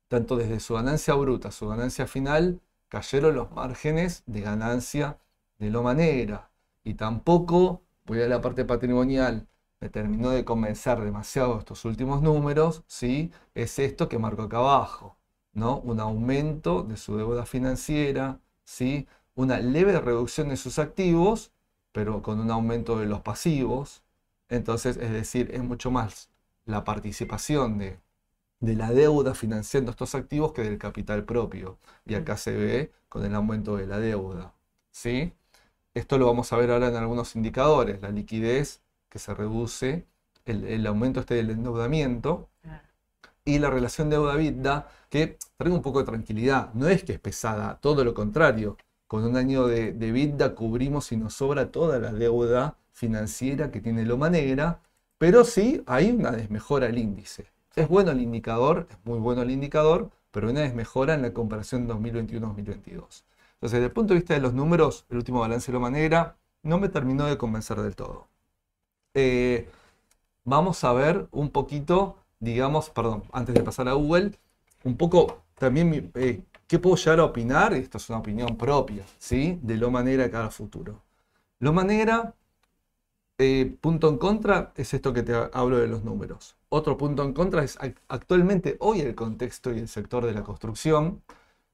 [0.10, 2.60] Tanto desde su ganancia bruta, su ganancia final,
[2.90, 5.18] cayeron los márgenes de ganancia
[5.60, 6.52] de Loma Negra.
[6.84, 9.48] Y tampoco, voy a la parte patrimonial,
[9.80, 13.32] me terminó de convencer demasiado estos últimos números, ¿sí?
[13.56, 15.16] es esto que marco acá abajo.
[15.54, 15.80] ¿no?
[15.80, 19.08] Un aumento de su deuda financiera, ¿sí?
[19.36, 21.52] una leve reducción de sus activos,
[21.94, 24.04] pero con un aumento de los pasivos.
[24.50, 26.31] Entonces, es decir, es mucho más
[26.66, 28.00] la participación de,
[28.60, 31.80] la deuda financiando estos activos que del capital propio.
[32.06, 34.54] Y acá se ve con el aumento de la deuda.
[34.92, 35.34] ¿sí?
[35.94, 38.02] Esto lo vamos a ver ahora en algunos indicadores.
[38.02, 40.06] La liquidez que se reduce,
[40.46, 42.50] el, aumento este del endeudamiento
[43.44, 46.74] y la relación deuda-vida que trae un poco de tranquilidad.
[46.74, 48.78] No es que es pesada, todo lo contrario.
[49.08, 53.82] Con un año de, de vida cubrimos y nos sobra toda la deuda financiera que
[53.82, 54.80] tiene Loma Negra
[55.22, 57.46] pero sí hay una desmejora el índice.
[57.76, 61.88] Es bueno el indicador, es muy bueno el indicador, pero una desmejora en la comparación
[61.88, 62.88] 2021-2022.
[62.88, 63.24] Entonces,
[63.62, 66.80] desde el punto de vista de los números, el último balance de Loma Negra no
[66.80, 68.30] me terminó de convencer del todo.
[69.14, 69.70] Eh,
[70.44, 74.32] vamos a ver un poquito, digamos, perdón, antes de pasar a Google,
[74.84, 79.60] un poco también eh, qué puedo llegar a opinar, esto es una opinión propia, ¿sí?
[79.62, 81.00] De Loma Negra cara futuro.
[81.60, 82.34] Loma Negra
[83.42, 86.56] eh, punto en contra es esto que te hablo de los números.
[86.70, 87.78] Otro punto en contra es
[88.08, 91.24] actualmente hoy el contexto y el sector de la construcción,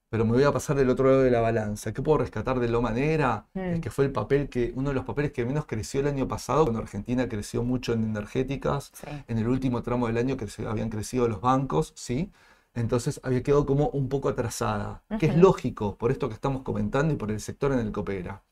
[0.09, 1.93] pero me voy a pasar del otro lado de la balanza.
[1.93, 3.47] ¿Qué puedo rescatar de Loma Negra?
[3.53, 3.59] Mm.
[3.59, 6.27] Es que fue el papel que, uno de los papeles que menos creció el año
[6.27, 8.93] pasado, cuando Argentina creció mucho en energéticas,
[9.27, 12.31] en el último tramo del año que habían crecido los bancos, ¿sí?
[12.73, 17.13] Entonces había quedado como un poco atrasada, que es lógico por esto que estamos comentando
[17.13, 18.43] y por el sector en el que opera.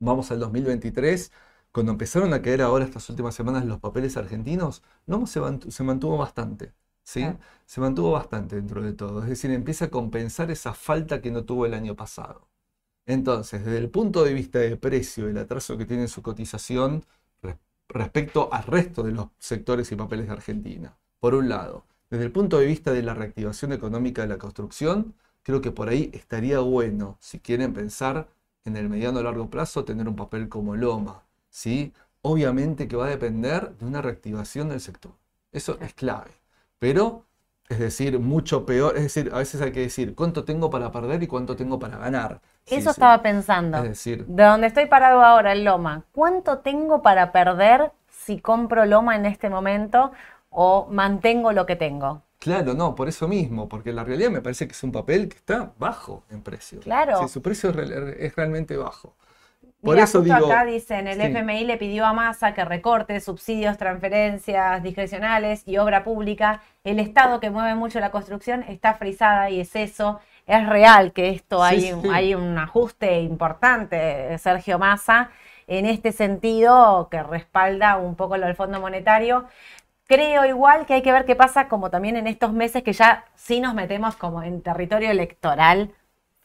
[0.00, 1.30] Vamos al 2023
[1.72, 5.40] cuando empezaron a caer ahora estas últimas semanas los papeles argentinos, no se,
[5.82, 6.74] mantuvo, bastante.
[7.02, 7.24] ¿sí?
[7.66, 9.22] Se mantuvo bastante dentro de todo.
[9.22, 12.48] Es decir, empieza a compensar esa falta que no tuvo el año pasado.
[13.06, 17.04] Entonces, desde el punto de vista de precio, el atraso que tiene su cotización
[17.88, 21.84] respecto al resto de los sectores y papeles de Argentina, por un lado.
[22.10, 25.88] Desde el punto de vista de la reactivación económica de la construcción, creo que por
[25.88, 28.28] ahí estaría bueno, si quieren pensar
[28.64, 31.92] en el mediano o largo plazo, tener un papel como Loma, ¿sí?
[32.22, 35.12] Obviamente que va a depender de una reactivación del sector.
[35.52, 36.32] Eso es clave.
[36.78, 37.26] Pero,
[37.68, 41.22] es decir, mucho peor, es decir, a veces hay que decir cuánto tengo para perder
[41.22, 42.40] y cuánto tengo para ganar.
[42.66, 43.76] Eso estaba pensando.
[43.78, 48.84] Es decir, de donde estoy parado ahora en Loma, ¿cuánto tengo para perder si compro
[48.86, 50.12] Loma en este momento
[50.50, 52.22] o mantengo lo que tengo?
[52.38, 55.36] Claro, no, por eso mismo, porque la realidad me parece que es un papel que
[55.36, 56.80] está bajo en precio.
[56.80, 57.28] Claro.
[57.28, 59.14] su precio es realmente bajo.
[59.82, 64.80] Por eso digo, acá dicen, el FMI le pidió a Massa que recorte subsidios, transferencias
[64.80, 66.60] discrecionales y obra pública.
[66.84, 70.20] El Estado que mueve mucho la construcción está frisada y es eso.
[70.46, 75.30] es real que esto hay, hay un ajuste importante, Sergio Massa,
[75.66, 79.46] en este sentido que respalda un poco lo del Fondo Monetario.
[80.06, 83.24] Creo igual que hay que ver qué pasa como también en estos meses que ya
[83.34, 85.92] sí nos metemos como en territorio electoral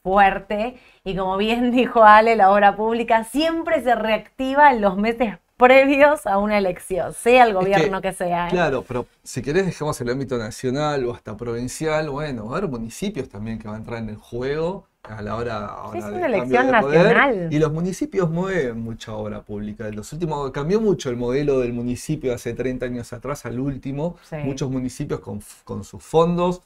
[0.03, 5.35] fuerte y como bien dijo Ale, la obra pública siempre se reactiva en los meses
[5.57, 8.47] previos a una elección, sea el gobierno que, sea.
[8.47, 8.51] ¿eh?
[8.51, 12.69] Claro, pero si querés dejemos el ámbito nacional o hasta provincial, bueno, va a haber
[12.69, 16.71] municipios también que van a entrar en el juego a la hora es una elección
[16.71, 17.47] nacional.
[17.51, 19.89] y los municipios mueven mucha obra pública.
[19.89, 24.17] los últimos, cambió mucho el modelo del municipio hace 30 años atrás al último.
[24.43, 26.61] Muchos municipios con, con, sus fondos.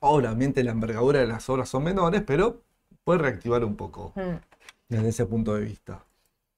[0.00, 2.62] Obviamente la envergadura de las obras son menores, pero
[3.04, 4.36] puede reactivar un poco hmm.
[4.88, 6.04] desde ese punto de vista.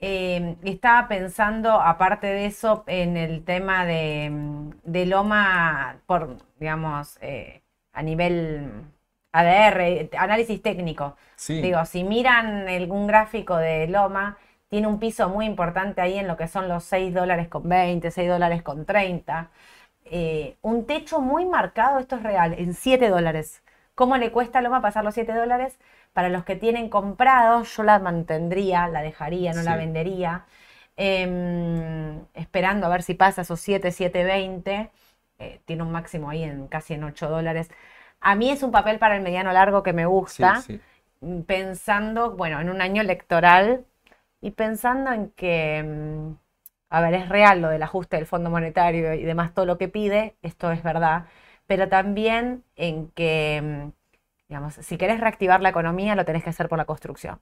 [0.02, 8.02] Eh, estaba pensando, aparte de eso, en el tema de, Loma, por, digamos, eh, a
[8.02, 8.70] nivel
[9.32, 11.16] ADR, análisis técnico.
[11.46, 16.36] Digo, si miran algún gráfico de Loma, tiene un piso muy importante ahí en lo
[16.36, 19.50] que son los 6 dólares con 20, 6 dólares con 30.
[20.12, 23.62] Eh, un techo muy marcado, esto es real, en 7 dólares.
[23.94, 25.78] ¿Cómo le cuesta a Loma pasar los 7 dólares?
[26.12, 30.46] Para los que tienen comprado, yo la mantendría, la dejaría, no la vendería.
[30.96, 34.90] Em, esperando a ver si pasa esos 7, 7.20.
[35.38, 37.70] Eh, tiene un máximo ahí en casi en 8 dólares.
[38.20, 40.62] A mí es un papel para el mediano largo que me gusta,
[41.20, 43.84] mm, pensando, bueno, en un año electoral
[44.40, 46.34] y pensando en que, mm,
[46.90, 49.88] a ver, es real lo del ajuste del Fondo Monetario y demás, todo lo que
[49.88, 51.26] pide, esto es verdad,
[51.66, 54.00] pero también en que mm,
[54.50, 57.38] digamos, si querés reactivar la economía, lo tenés que hacer por la construcción.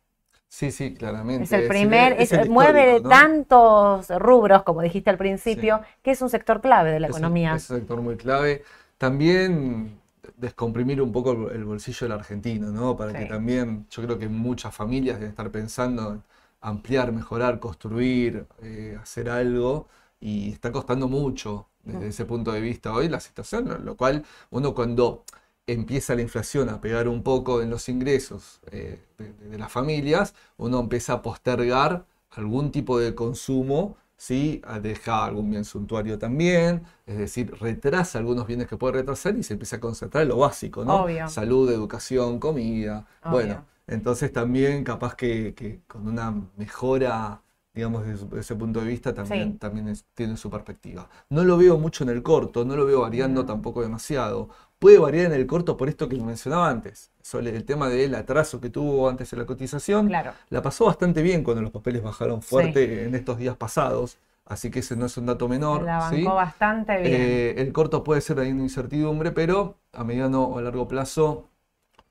[0.47, 1.45] Sí, sí, claramente.
[1.45, 2.17] Es el primer,
[2.51, 7.55] mueve tantos rubros, como dijiste al principio, que es un sector clave de la economía.
[7.55, 8.63] es un sector muy clave.
[8.99, 9.99] También
[10.37, 12.95] descomprimir un poco el bolsillo del argentino, ¿no?
[12.95, 16.23] Para que también, yo creo que muchas familias deben estar pensando en
[16.61, 19.89] ampliar, mejorar, construir, eh, hacer algo,
[20.21, 22.09] y está costando mucho desde mm.
[22.09, 25.25] ese punto de vista hoy la situación, lo cual uno cuando
[25.67, 30.81] empieza la inflación a pegar un poco en los ingresos eh, de, las familias, uno
[30.81, 34.63] empieza a postergar algún tipo de consumo, ¿sí?
[34.83, 39.55] deja algún bien suntuario también, es decir, retrasa algunos bienes que puede retrasar y se
[39.55, 41.07] empieza a concentrar en lo básico, ¿no?
[41.29, 43.07] Salud, educación, comida.
[43.31, 47.43] Bueno, entonces también capaz que con una mejora
[47.79, 51.09] digamos, desde ese punto de vista también, también tiene su perspectiva.
[51.31, 54.49] No lo veo mucho en el corto, no lo veo variando tampoco demasiado.
[54.81, 58.61] Puede variar en el corto por esto que mencionaba antes, sobre el tema del atraso
[58.61, 60.11] que tuvo antes de la cotización.
[60.11, 64.19] La pasó bastante bien cuando los papeles bajaron fuerte en estos días pasados.
[64.45, 65.83] Así que ese no es un dato menor.
[65.83, 67.13] La bancó bastante bien.
[67.13, 71.48] Eh, el corto puede ser ahí una incertidumbre, pero a mediano o a largo plazo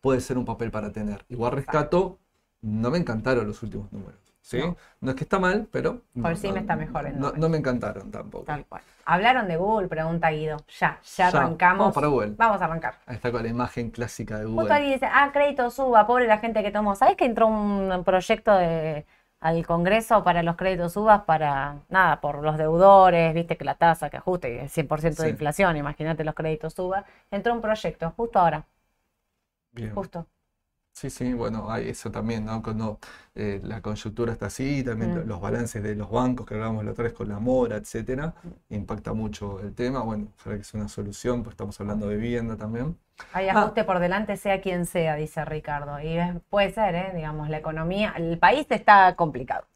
[0.08, 1.26] puede ser un papel para tener.
[1.28, 2.18] Igual rescato,
[2.62, 4.22] no me encantaron los últimos números.
[4.40, 4.58] ¿sí?
[5.02, 5.12] No.
[5.12, 6.04] es que está mal, pero...
[6.22, 7.12] Por sí me está mejor.
[7.12, 8.46] No, me encantaron tampoco.
[8.46, 8.82] Tal cual.
[9.04, 10.56] Hablaron de Google, pregunta Guido.
[10.80, 11.80] Ya, ya, arrancamos.
[11.80, 12.36] Vamos para Google.
[12.38, 12.94] Vamos a arrancar.
[13.06, 14.62] Ahí está con la imagen clásica de Google.
[14.62, 16.96] Justo alguien dice, ah, crédito suba, pobre la gente que tomó.
[16.96, 19.06] ¿Sabes que entró un proyecto de,
[19.42, 24.10] al Congreso para los créditos subas para, nada, por los deudores, viste que la tasa
[24.10, 27.04] que ajuste, el 100% de inflación, imagínate los créditos suba.
[27.30, 28.64] Entró un proyecto, justo ahora.
[29.78, 29.94] Bien.
[29.94, 30.28] Justo.
[30.98, 32.64] Sí, sí, bueno, hay eso también, ¿no?
[32.64, 32.98] Cuando
[33.36, 35.28] eh, la coyuntura está así, también mm.
[35.28, 38.34] los balances de los bancos que hablábamos la otra vez con la mora, etcétera,
[38.70, 40.02] impacta mucho el tema.
[40.02, 42.98] Bueno, ojalá que es una solución, pues estamos hablando de vivienda también.
[43.32, 43.60] Hay ah.
[43.60, 46.02] ajuste por delante, sea quien sea, dice Ricardo.
[46.02, 46.18] Y
[46.50, 47.12] puede ser, ¿eh?
[47.14, 49.68] digamos, la economía, el país está complicado.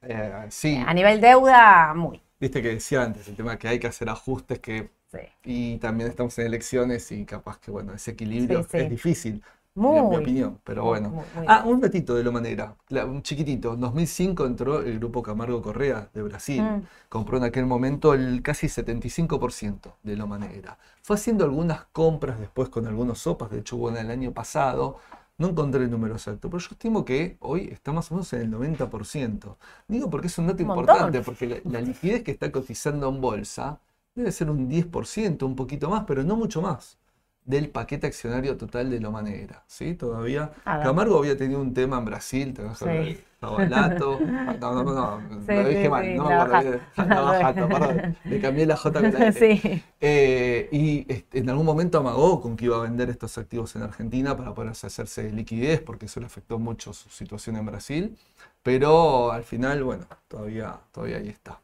[0.00, 0.82] Eh, sí.
[0.86, 2.22] A nivel deuda, muy.
[2.40, 5.18] Viste que decía antes, el tema que hay que hacer ajustes que Sí.
[5.44, 9.42] Y también estamos en elecciones y capaz que, bueno, ese equilibrio es difícil.
[9.74, 11.24] Muy, mi opinión, pero bueno.
[11.46, 13.72] ah, un datito de lo manera, un chiquitito.
[13.72, 16.62] En 2005 entró el grupo Camargo Correa de Brasil.
[16.62, 16.82] Mm.
[17.08, 20.76] Compró en aquel momento el casi 75% de lo manera.
[21.00, 24.98] Fue haciendo algunas compras después con algunos sopas, de hecho hubo el año pasado.
[25.38, 28.42] No encontré el número exacto, pero yo estimo que hoy está más o menos en
[28.42, 29.56] el 90%.
[29.88, 33.80] Digo porque es un dato importante, porque la liquidez que está cotizando en bolsa
[34.14, 36.98] debe ser un 10%, un poquito más, pero no mucho más
[37.44, 39.64] del paquete accionario total de Loma Negra.
[39.66, 39.94] ¿sí?
[39.94, 40.52] Todavía.
[40.64, 43.24] Camargo había tenido un tema en Brasil, te vas a ver.
[43.42, 46.78] No, no, no, no lo dije mal, no me acuerdo.
[46.96, 48.16] Navajato, perdón.
[48.22, 49.82] Le cambié la J con la Sí.
[50.00, 51.04] Eh, y
[51.36, 54.70] en algún momento amagó con que iba a vender estos activos en Argentina para poder
[54.70, 58.16] hacerse liquidez, porque eso le afectó mucho su situación en Brasil.
[58.62, 61.60] Pero al final, bueno, todavía, todavía ahí está.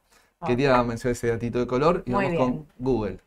[0.46, 3.18] Quería mencionar ese datito de color y vamos con Google.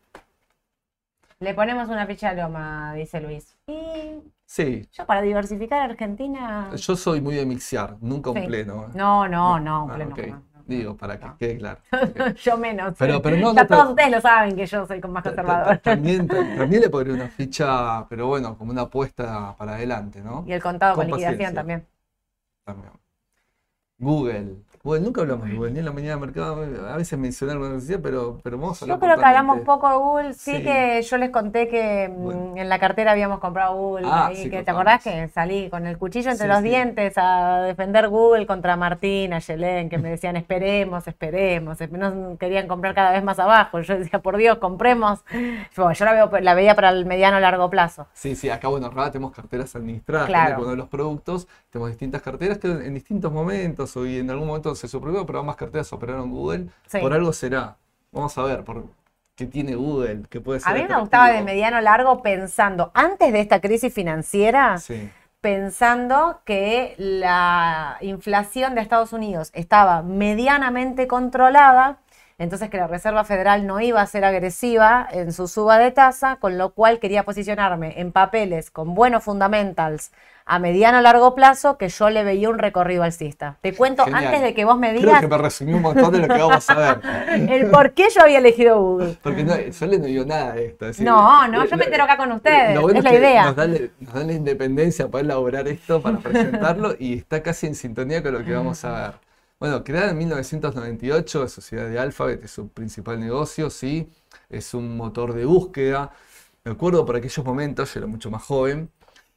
[1.39, 3.58] Le ponemos una ficha a Loma, dice Luis.
[3.67, 4.88] Y Sí.
[4.91, 6.69] Yo para diversificar Argentina...
[6.76, 8.84] Yo soy muy de mixear, nunca un pleno.
[8.84, 8.88] ¿eh?
[8.95, 10.12] No, no, no, un Ah, pleno.
[10.13, 10.28] ok.
[10.28, 10.63] no, no.
[10.65, 11.80] Digo, para que quede claro.
[12.43, 12.95] yo menos.
[12.97, 15.78] Pero- pero no, Ya todos ustedes lo saben que yo soy más conservador.
[15.80, 20.43] También, ta- también le podría una ficha, pero bueno, como una apuesta para adelante, ¿no?
[20.47, 21.86] Y el contado con, Con liquidación también.
[22.65, 22.91] También.
[24.00, 24.56] Google.
[24.83, 26.63] Google, nunca hablamos de Google, ni en la mañana de mercado.
[26.89, 29.87] A veces mencionaron una necesidad, pero, pero vamos a hablar Yo creo que hablamos poco
[29.89, 30.63] de Google, sí, Sí.
[30.63, 32.53] que yo les conté que mm, Bueno.
[32.57, 35.85] en la cartera habíamos comprado Google, Ah, ahí, sí, que te acordás que salí con
[35.85, 40.09] el cuchillo entre Sí, los dientes a defender Google contra Martín, a Yelén, que me
[40.17, 43.79] decían esperemos, esperemos, esp- no querían comprar cada vez más abajo.
[43.81, 45.19] Yo decía, por Dios, compremos.
[45.75, 48.07] Bueno, yo la, veo, la veía para el mediano largo plazo.
[48.13, 50.65] Sí, sí, acá bueno, acá tenemos carteras administradas Claro.
[50.65, 54.70] de los productos, tenemos distintas carteras que en distintos momentos o y en algún momento
[54.75, 56.67] se suprimió, pero ambas carteras operaron Google.
[56.88, 56.99] Sí.
[56.99, 57.77] Por algo será.
[58.12, 58.86] Vamos a ver, por
[59.36, 60.71] qué tiene Google, qué puede ser.
[60.71, 65.10] A mí me gustaba de mediano largo pensando, antes de esta crisis financiera, Sí,
[65.41, 71.97] pensando que la inflación de Estados Unidos estaba medianamente controlada,
[72.38, 76.38] entonces que la Reserva Federal no iba a ser agresiva en su suba de tasa,
[76.38, 80.12] con lo cual quería posicionarme en papeles con buenos fundamentals
[80.45, 83.58] a mediano a largo plazo que yo le veía un recorrido alcista.
[83.62, 84.25] Te cuento Genial.
[84.25, 86.41] antes de que vos me creo digas que me resumí un montón de lo que
[86.41, 87.01] vamos a ver.
[87.49, 89.17] el por qué yo había elegido Google.
[89.21, 90.88] Porque no, Sole no vio nada de esto.
[91.04, 93.45] No, no, yo me entero acá con ustedes, lo bueno es la que idea.
[93.45, 97.75] Nos dan, nos dan la independencia para elaborar esto, para presentarlo y está casi en
[97.75, 99.32] sintonía con lo que vamos a ver.
[99.62, 104.10] Bueno, creada en 1998, es sociedad de Alphabet, es su principal negocio, sí,
[104.49, 106.12] es un motor de búsqueda.
[106.63, 108.89] Me acuerdo por aquellos momentos, yo era mucho más joven,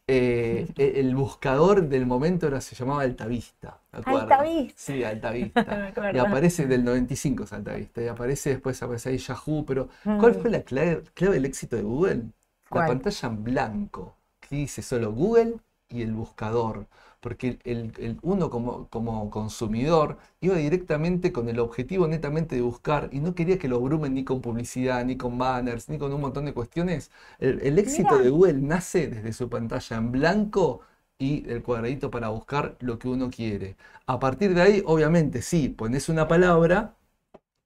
[0.06, 3.80] eh, e- el buscador del momento era, se llamaba Altavista.
[3.92, 4.44] Altavista.
[4.76, 5.92] Sí, Altavista.
[6.12, 8.02] Y aparece del 95 es Altavista.
[8.02, 9.64] Y aparece después, aparece ahí Yahoo.
[9.66, 10.40] Pero, ¿cuál Mm.
[10.40, 12.22] fue la clave, clave del éxito de Google?
[12.70, 12.86] La ¿Cuál?
[12.86, 15.56] pantalla en blanco, que dice solo Google
[15.88, 16.86] y el buscador.
[17.24, 23.08] Porque el, el- uno como, como consumidor iba directamente con el objetivo netamente de buscar
[23.12, 26.20] y no quería que lo abrumen ni con publicidad, ni con banners, ni con un
[26.20, 27.10] montón de cuestiones.
[27.38, 30.80] El, el éxito de Google nace desde su pantalla en blanco
[31.18, 33.76] y el cuadradito para buscar lo que uno quiere.
[34.06, 36.96] A partir de ahí, obviamente, sí, pones una palabra,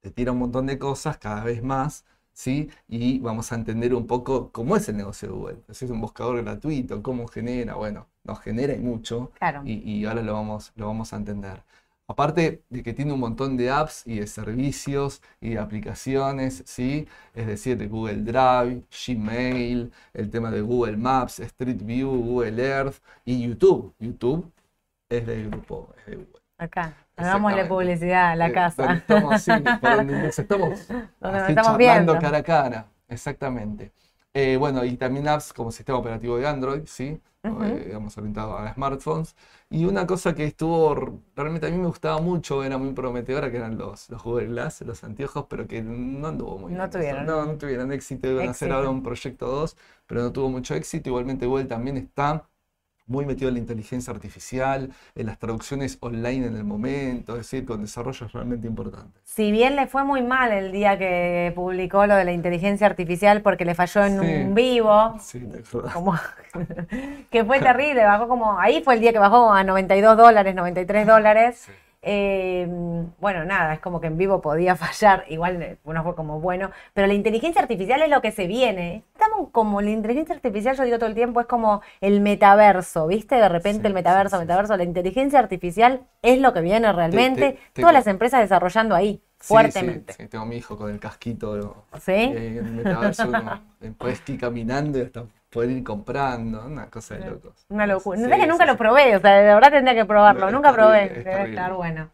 [0.01, 2.69] te tira un montón de cosas cada vez más, ¿sí?
[2.87, 5.63] Y vamos a entender un poco cómo es el negocio de Google.
[5.67, 9.61] Es un buscador gratuito, cómo genera, bueno, nos genera y mucho, Claro.
[9.65, 11.63] y, y ahora lo vamos, lo vamos a entender.
[12.07, 17.07] Aparte de que tiene un montón de apps y de servicios y de aplicaciones, ¿sí?
[17.35, 22.95] Es decir, de Google Drive, Gmail, el tema de Google Maps, Street View, Google Earth
[23.25, 23.93] y YouTube.
[23.99, 24.51] YouTube
[25.09, 26.41] es del grupo, es de Google.
[26.57, 27.69] Acá, hagámosle Exactamente.
[27.69, 28.83] publicidad a la Eh, casa.
[28.83, 29.51] donde estamos, sí,
[29.81, 30.87] por donde nos estamos,
[31.19, 32.19] Donde nos así estamos charlando viendo.
[32.19, 32.87] cara a cara.
[33.07, 33.91] Exactamente.
[34.33, 37.19] Eh, bueno, y también apps como sistema operativo de Android, ¿sí?
[37.43, 39.35] Eh, digamos, orientado a smartphones.
[39.69, 40.93] Y una cosa que estuvo,
[41.35, 44.81] realmente a mí me gustaba mucho, era muy prometedora, que eran los, los Google Glass,
[44.81, 46.89] los anteojos, pero que no anduvo muy No bien.
[46.89, 47.25] tuvieron.
[47.25, 50.75] No, no tuvieron éxito, iban a hacer ahora un proyecto 2, pero no tuvo mucho
[50.75, 51.09] éxito.
[51.09, 52.48] Igualmente Google también está
[53.09, 57.65] muy metido en la inteligencia artificial, en las traducciones online en el momento, es decir,
[57.65, 59.21] con desarrollos realmente importantes.
[59.25, 63.41] Si bien le fue muy mal el día que publicó lo de la inteligencia artificial
[63.41, 64.25] porque le falló en Sí.
[64.43, 65.45] un vivo, Sí,
[65.93, 66.15] como
[67.31, 71.05] que fue terrible, bajó como, ahí fue el día que bajó a 92 dólares, 93
[71.07, 71.63] dólares.
[71.65, 71.71] Sí.
[72.01, 72.65] Eh,
[73.19, 76.71] bueno, nada, es como que en vivo podía fallar, igual eh, uno fue como bueno,
[76.93, 79.03] pero la inteligencia artificial es lo que se viene.
[79.13, 83.35] Estamos como, la inteligencia artificial, yo digo todo el tiempo, es como el metaverso, ¿viste?
[83.35, 86.91] De repente Sí, el metaverso, sí, sí, metaverso, la inteligencia artificial es lo que viene
[86.93, 90.13] realmente, te- todas las empresas desarrollando ahí, fuertemente.
[90.13, 92.11] Sí, sí, tengo a mi hijo con el casquito ¿Sí?
[92.13, 93.31] eh, en el metaverso,
[93.81, 97.53] eh, puedes ir caminando y hasta poder ir comprando, una cosa de locos.
[97.69, 98.17] Una locura.
[98.17, 98.71] Sí, No sé que sí, nunca sí.
[98.71, 100.45] lo probé, o sea, de verdad tendría que probarlo.
[100.45, 101.05] No, nunca probé.
[101.05, 102.09] es Debe estar bueno.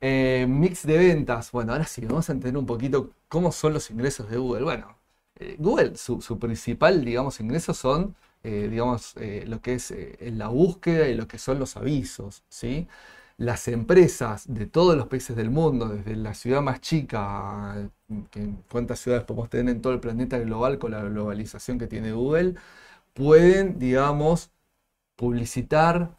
[0.00, 1.50] Eh, mix de ventas.
[1.52, 4.64] Bueno, ahora sí, vamos a entender un poquito cómo son los ingresos de Google.
[4.64, 4.96] Bueno,
[5.36, 9.14] eh, Google, su, su principal, digamos, ingresos son, eh, digamos,
[9.46, 12.86] lo que es la búsqueda y lo que son los avisos, ¿sí?
[13.38, 17.90] Las empresas de todos los países del mundo, desde la ciudad más chica,
[18.30, 22.12] que cuántas ciudades podemos tener en todo el planeta global con la globalización que tiene
[22.12, 22.54] Google,
[23.14, 24.52] pueden, digamos,
[25.16, 26.16] publicitar,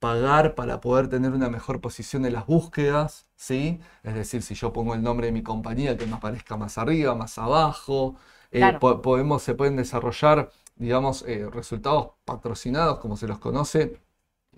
[0.00, 3.80] pagar para poder tener una mejor posición en las búsquedas, ¿sí?
[4.04, 7.14] Es decir, si yo pongo el nombre de mi compañía, que me aparezca más arriba,
[7.14, 8.16] más abajo.
[8.52, 8.78] Eh, Claro.
[8.80, 14.00] po- podemos, se pueden desarrollar, digamos, eh, resultados patrocinados, como se los conoce,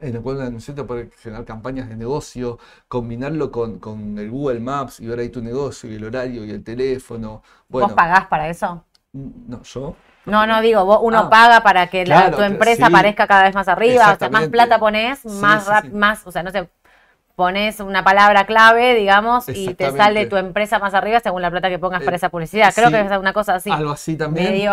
[0.01, 4.61] en el cual un anunciante puede generar campañas de negocio, combinarlo con, con el Google
[4.61, 7.43] Maps y ver ahí tu negocio y el horario y el teléfono.
[7.69, 8.85] ¿Vos Bueno, pagás para eso?
[9.13, 9.97] no, yo
[10.27, 11.31] No, no, digo, vos, uno Ah.
[11.31, 12.93] paga para que la- Claro, tu empresa sí.
[12.93, 15.91] aparezca cada vez más arriba, o sea, más plata pones, Sí, más sí.
[15.91, 16.69] más, o sea, no sé,
[17.39, 21.69] pones una palabra clave, digamos, y te sale tu empresa más arriba según la plata
[21.69, 22.75] que pongas para Eh, esa publicidad.
[22.75, 22.95] Creo sí.
[22.95, 23.71] que es una cosa así.
[23.71, 24.51] Algo así también.
[24.55, 24.73] Medio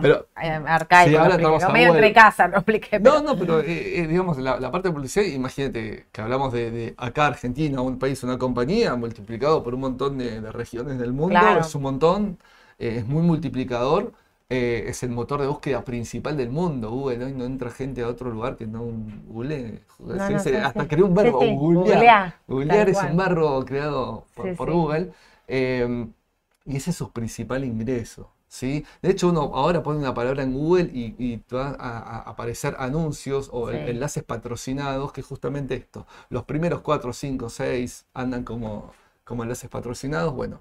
[0.00, 3.00] Pero- eh, arcaico, Sí, lo ahora expliqué, estamos o a medio entre casa, lo expliqué.
[3.00, 6.94] No, no, pero eh, digamos, la, la parte de publicidad, imagínate que hablamos de, de
[6.98, 11.36] acá Argentina, un país, una compañía, multiplicado por un montón de, de regiones del mundo,
[11.40, 11.62] Claro.
[11.62, 12.38] es un montón,
[12.78, 14.12] es muy multiplicador,
[14.50, 16.90] eh, es el motor de búsqueda principal del mundo.
[16.90, 18.82] Google hoy no entra gente a otro lugar que no
[19.26, 19.82] Google.
[19.98, 20.88] No, Se no, dice- sí, hasta sí.
[20.88, 22.34] creó un verbo, googlear.
[22.46, 23.10] googlear, es cual.
[23.12, 24.24] un verbo creado
[24.56, 24.70] por.
[24.72, 25.12] Google.
[25.48, 26.06] eh,
[26.66, 28.30] y ese es su principal ingreso.
[28.48, 28.84] ¿sí?
[29.02, 32.18] De hecho, uno ahora pone una palabra en Google y, y te van a, a
[32.20, 33.76] aparecer anuncios o Sí.
[33.76, 36.06] enlaces patrocinados, que es justamente esto.
[36.30, 38.92] Los primeros 4, 5, 6 andan como,
[39.24, 40.32] como enlaces patrocinados.
[40.34, 40.60] Bueno,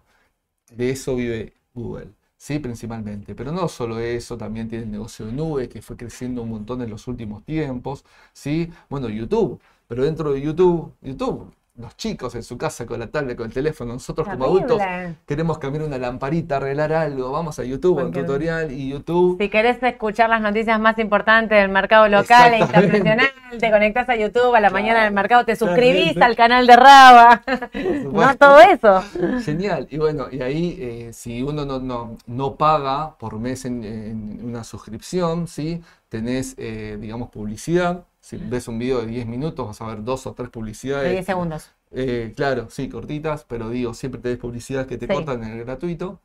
[0.72, 2.10] de eso vive Google.
[2.44, 3.36] Sí, principalmente.
[3.36, 6.82] Pero no solo eso, también tiene el negocio de nube que fue creciendo un montón
[6.82, 8.04] en los últimos tiempos.
[8.34, 9.62] Sí, bueno, YouTube.
[9.88, 13.54] Pero dentro de YouTube, YouTube, los chicos en su casa con la tablet, con el
[13.54, 14.80] teléfono, nosotros como adultos
[15.26, 19.38] queremos cambiar una lamparita, arreglar algo, vamos a YouTube, a un tutorial y YouTube.
[19.42, 24.16] Si querés escuchar las noticias más importantes del mercado local e internacional, te conectás a
[24.16, 27.42] YouTube a la Claro, mañana del mercado, te suscribís al canal de Raba.
[28.12, 29.04] no todo eso.
[29.44, 29.88] Genial.
[29.90, 34.40] Y bueno, y ahí eh, si uno no, no, no paga por mes en, en
[34.44, 35.82] una suscripción, ¿sí?
[36.10, 38.06] Tenés, eh, digamos, publicidad.
[38.24, 41.08] Si ves un video de 10 minutos, vas a ver dos o tres publicidades.
[41.10, 41.70] De 10 segundos.
[41.92, 45.14] Eh, claro, sí, cortitas, pero digo, siempre tenés publicidad que te Sí.
[45.14, 46.22] cortan en el gratuito.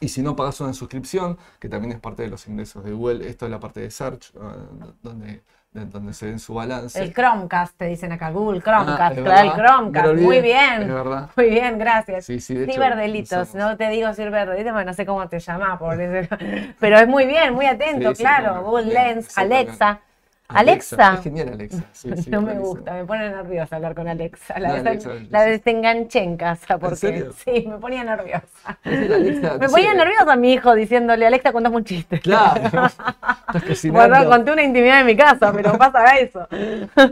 [0.00, 3.28] Y si no pagas una suscripción, que también es parte de los ingresos de Google,
[3.28, 4.56] esto es la parte de Search, ah,
[5.02, 7.02] donde, de- donde se ven su balance.
[7.02, 10.24] El Chromecast, te dicen acá, Google Ah, Chromecast, es claro, el verdad, me Chromecast, olvidé,
[10.26, 10.88] muy Es bien.
[10.88, 11.30] verdad.
[11.36, 12.24] Muy bien, gracias.
[12.26, 12.80] Sí, sí, de hecho,
[13.44, 13.54] usamos.
[13.54, 15.40] no te digo ciberdelitos porque no sé cómo te
[15.78, 16.36] por eso.
[16.80, 18.62] pero es muy bien, muy atento, Sí, claro.
[18.62, 19.72] Google bien, Lens, exactamente.
[20.48, 20.96] Alexa.
[20.96, 21.14] Alexa.
[21.18, 21.84] Es genial Alexa.
[21.92, 24.58] sí, sí, no me gusta, me pone nerviosa hablar con Alexa.
[24.58, 27.32] La, No, Alexa, la desenganché en casa porque serio?
[27.32, 28.78] sí, me ponía nerviosa.
[28.84, 32.20] Me ponía nerviosa mi hijo diciéndole, Alexa, contame un chiste.
[32.20, 32.88] Claro.
[33.90, 36.46] Bueno, conté una intimidad en mi casa, pero pasa eso.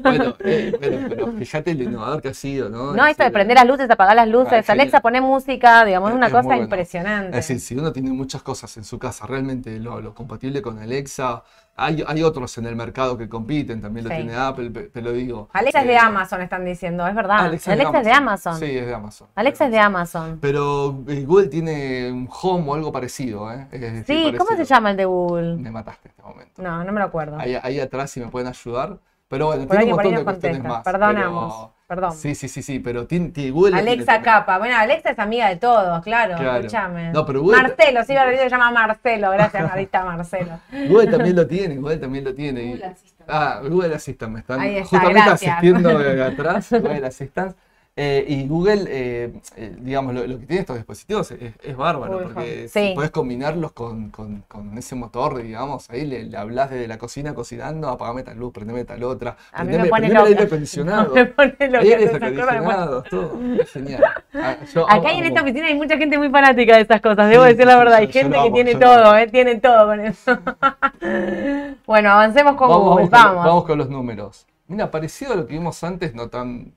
[0.03, 2.93] Bueno, eh, pero, pero fíjate el innovador que ha sido, ¿no?
[2.93, 4.72] No, Es esto de prender las luces, apagar las luces, Ah.
[4.72, 6.64] Alexa, pone música, digamos, es una Es cosa bueno.
[6.64, 7.28] impresionante.
[7.39, 10.78] Es decir, si uno tiene muchas cosas en su casa, realmente lo, lo compatible con
[10.78, 11.43] Alexa,
[11.77, 14.16] hay, hay otros en el mercado que compiten, también lo Sí.
[14.16, 15.49] tiene Apple, te lo digo.
[15.53, 17.39] Alexa es de Eh, Amazon, están diciendo, es verdad.
[17.41, 18.57] Alexa, Alexa, es de Amazon.
[18.59, 19.29] Sí, es de Amazon.
[19.35, 20.39] Alexa es de Amazon.
[20.41, 23.68] Pero eh, Google tiene un Home o algo parecido, ¿eh?
[23.70, 25.57] Es Sí, ¿cómo se llama el de Google?
[25.57, 26.62] Me mataste en este momento.
[26.62, 27.39] No, no me lo acuerdo.
[27.39, 28.99] Ahí, ahí atrás si me pueden ayudar.
[29.29, 30.77] Pero bueno, Por tiene un montón de cuestiones contesta.
[30.79, 30.85] más.
[30.85, 32.12] Perdonamos, pero- perdón.
[32.12, 34.20] Sí, sí, sí, sí, pero tiene, tiene- Google Alexa.
[34.20, 34.59] Capa.
[34.59, 36.59] Bueno, Alexa es amiga de todos, claro, Claro.
[36.59, 37.12] escúchame.
[37.12, 40.59] No, pero Google- Marcelo, sí, Barbie se llama Marcelo, gracias, Marita Marcelo.
[40.89, 42.62] Google también lo tiene, Google también lo tiene.
[42.72, 43.30] Google Assistant.
[43.30, 45.53] Ah, Google Assistant, me están Ahí está, justamente gracias.
[45.53, 47.57] asistiendo de atrás, Google Assistant.
[47.99, 52.18] Eh, y Google, eh, eh, digamos, lo, lo que tiene estos dispositivos es, es bárbaro,
[52.18, 52.88] Uy, porque sí.
[52.88, 56.99] si podés combinarlos con, con- con ese motor, digamos, ahí le, le hablas desde la
[56.99, 60.26] cocina cocinando, apagame tal luz, prendeme tal otra, A mí me prendeme, pone prendeme el
[60.34, 64.05] aire acondicionado, Me pone ponen- acondicionados, todo, es genial.
[64.34, 67.30] Ah, yo Acá en amo- esta oficina hay mucha gente muy fanática de estas cosas,
[67.30, 67.94] debo Sí, decir la verdad.
[67.94, 69.16] Hay gente lo que amo, tiene todo, amo.
[69.16, 69.26] ¿eh?
[69.28, 70.38] Tiene todo con eso.
[71.86, 73.44] bueno, avancemos con Vamos, Google, vamos con- vamos.
[73.47, 74.47] vamos con los números.
[74.68, 76.72] Mira, parecido a lo que vimos antes, no tan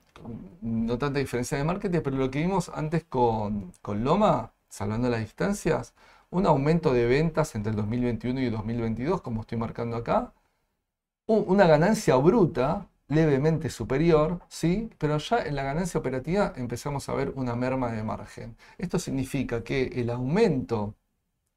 [0.60, 5.20] no tanta diferencia de marketing, pero lo que vimos antes con, con Loma, salvando las
[5.20, 5.94] distancias,
[6.30, 10.32] un aumento de ventas entre el 2021 y 2022, como estoy marcando acá,
[11.26, 14.90] una ganancia bruta levemente superior, ¿sí?
[14.98, 18.56] Pero ya en la ganancia operativa empezamos a ver una merma de margen.
[18.78, 20.94] Esto significa que el aumento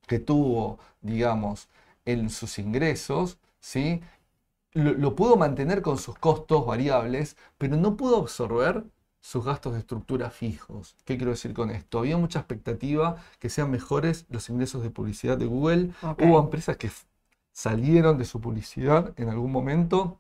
[0.07, 1.69] que tuvo, digamos,
[2.05, 4.01] en sus ingresos, ¿sí?
[4.73, 8.85] Lo, lo pudo mantener con sus costos variables, pero no pudo absorber
[9.23, 10.97] sus gastos de estructura fijos.
[11.05, 11.99] ¿Qué quiero decir con esto?
[11.99, 15.91] Había mucha expectativa que sean mejores los ingresos de publicidad de Google.
[16.19, 16.91] Hubo empresas que
[17.53, 20.19] salieron de su publicidad en algún momento,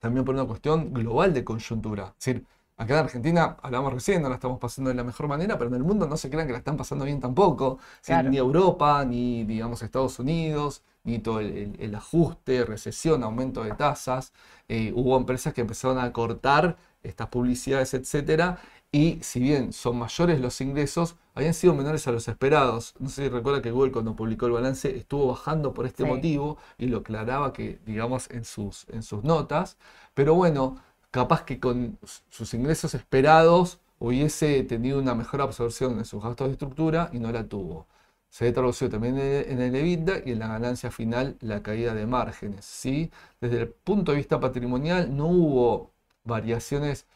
[0.00, 2.14] también por una cuestión global de coyuntura.
[2.18, 2.46] Es decir,
[2.80, 5.76] acá en Argentina, hablamos recién, no la estamos pasando de la mejor manera, pero en
[5.76, 7.78] el mundo no se crean que la están pasando bien tampoco.
[8.04, 8.30] Claro.
[8.30, 13.72] Ni Europa, ni digamos Estados Unidos, ni todo el, el- el ajuste, recesión, aumento de
[13.74, 14.32] tasas.
[14.68, 18.58] Eh, hubo empresas que empezaron a cortar estas publicidades, etcétera,
[18.92, 22.94] y si bien son mayores los ingresos, habían sido menores a los esperados.
[22.98, 26.08] No sé si recuerda que Google cuando publicó el balance estuvo bajando por este Sí.
[26.08, 29.76] motivo y lo aclaraba que, digamos, en sus, en sus notas.
[30.14, 30.76] Pero bueno,
[31.10, 31.98] capaz que con
[32.30, 37.30] sus ingresos esperados hubiese tenido una mejor absorción de sus gastos de estructura y no
[37.32, 37.86] la tuvo.
[38.30, 42.06] se ve traducido también en el EBITDA y en la ganancia final la caída de
[42.06, 42.64] márgenes.
[42.64, 43.10] ¿sí?
[43.40, 45.92] Desde el punto de vista patrimonial no hubo
[46.24, 47.06] variaciones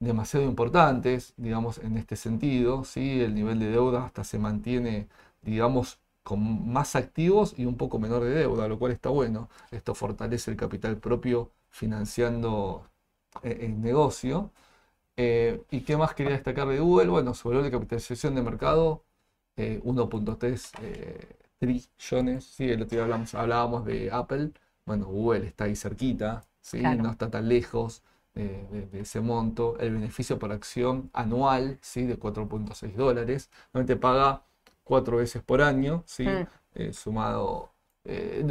[0.00, 2.84] demasiado importantes, digamos, en este sentido.
[2.84, 3.20] ¿sí?
[3.22, 5.08] El nivel de deuda hasta se mantiene,
[5.42, 9.48] digamos, con más activos y un poco menor de deuda, lo cual está bueno.
[9.70, 12.89] Esto fortalece el capital propio financiando
[13.42, 14.50] el negocio.
[15.22, 17.08] Eh, ¿Y qué más quería destacar de Google?
[17.08, 19.04] Bueno, su valor de capitalización de mercado,
[19.56, 22.44] 1.3 eh, trillones.
[22.44, 24.52] Sí, el otro día hablamos, hablábamos de Apple.
[24.86, 26.80] Bueno, Google está ahí cerquita, ¿sí?
[26.80, 28.02] no está tan lejos
[28.34, 29.78] de, ese monto.
[29.78, 32.04] El beneficio por acción anual ¿sí?
[32.04, 33.50] de 4.6 dólares.
[33.74, 34.42] Normalmente paga
[34.84, 36.26] cuatro veces por año, ¿sí?
[36.26, 36.92] Hmm.
[36.92, 37.74] sumado,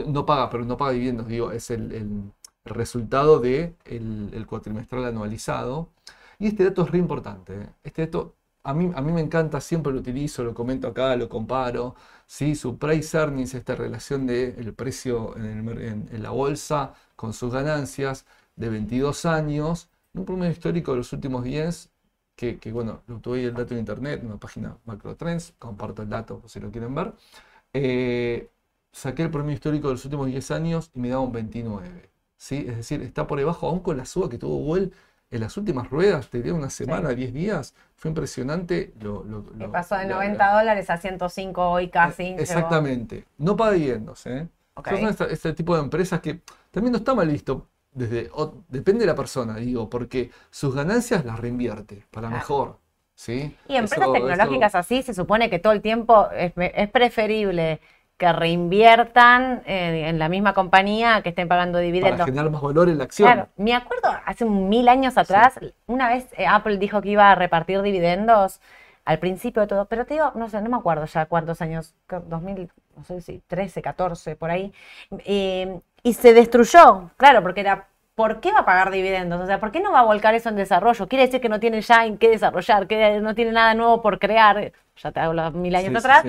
[0.05, 2.31] no paga, pero no paga dividendos, digo, es el,
[2.65, 5.89] resultado del de el cuatrimestral anualizado.
[6.39, 7.53] Y este dato es re importante.
[7.53, 7.69] ¿eh?
[7.83, 11.29] Este dato a mí, a mí me encanta, siempre lo utilizo, lo comento acá, lo
[11.29, 11.95] comparo.
[12.29, 12.55] ¿sí?
[12.55, 19.25] Su price earnings, esta relación del precio en, la bolsa con sus ganancias de 22
[19.25, 21.89] años, un promedio histórico de los últimos 10,
[22.35, 26.41] que, bueno, lo tuve el dato en internet, en una página Macrotrends, comparto el dato
[26.47, 27.13] si lo quieren ver.
[27.73, 28.49] Eh,
[28.91, 32.08] saqué el promedio histórico de los últimos 10 años y me da un 29.
[32.39, 32.65] ¿Sí?
[32.67, 34.89] Es decir, está por debajo, aún con la suba que tuvo Google
[35.29, 38.93] en las últimas ruedas, te dio una semana, 10 días, fue impresionante.
[38.99, 39.23] Lo,
[39.71, 42.23] pasó de 90 dólares a 105 hoy casi.
[42.23, 43.25] Eh, exactamente.
[43.37, 44.25] No paga dividendos.
[44.25, 44.47] ¿eh?
[44.75, 46.39] Son este, tipo de empresas que
[46.71, 47.67] también no está mal visto.
[47.91, 48.31] Desde,
[48.69, 52.77] depende de la persona, digo, porque sus ganancias las reinvierte para mejor.
[53.13, 53.55] ¿sí?
[53.67, 57.81] Y empresas tecnológicas así se supone que todo el tiempo es, es preferible
[58.19, 62.19] que reinviertan eh, en la misma compañía que estén pagando dividendos.
[62.19, 63.25] Para generar más valor en la acción.
[63.25, 65.57] Claro, me acuerdo hace mil años atrás,
[65.87, 68.59] una vez eh, Apple dijo que iba a repartir dividendos
[69.05, 71.95] al principio de todo, pero te digo, no sé, no me acuerdo ya cuántos años,
[72.09, 74.73] 2000, no sé si 13, 14, por ahí,
[75.25, 79.39] eh, y se destruyó, claro, porque era ¿por qué va a pagar dividendos?
[79.39, 81.07] O sea, ¿por qué no va a volcar eso en desarrollo?
[81.07, 84.19] Quiere decir que no tiene ya en qué desarrollar, que no tiene nada nuevo por
[84.19, 84.73] crear.
[85.01, 86.25] Ya te hablo mil años atrás.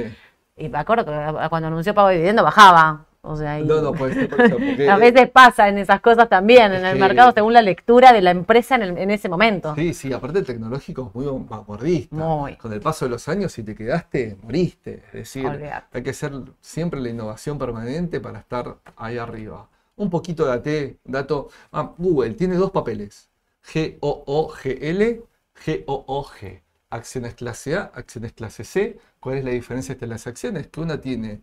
[0.61, 3.07] Y me acuerdo que cuando anunció pago de dividendo bajaba.
[3.23, 6.99] O sea, no, no, puede ser, a veces pasa en esas cosas también, en el
[6.99, 9.75] mercado, según la lectura de la empresa en, ese momento.
[9.75, 12.17] Sí, sí, aparte el tecnológico es muy vanguardista.
[12.59, 15.03] Con el paso de los años, si te quedaste, moriste.
[15.09, 15.47] Es decir,
[15.93, 19.69] hay que hacer siempre la innovación permanente para estar ahí arriba.
[19.97, 21.51] Un poquito de AT, dato.
[21.73, 23.29] Ah, Google tiene dos papeles:
[23.71, 25.23] G-O-O-G-L,
[25.63, 28.99] G-O-O-G acciones clase A, acciones clase C.
[29.21, 30.69] ¿Cuál es la diferencia entre las acciones?
[30.69, 31.43] Que una tiene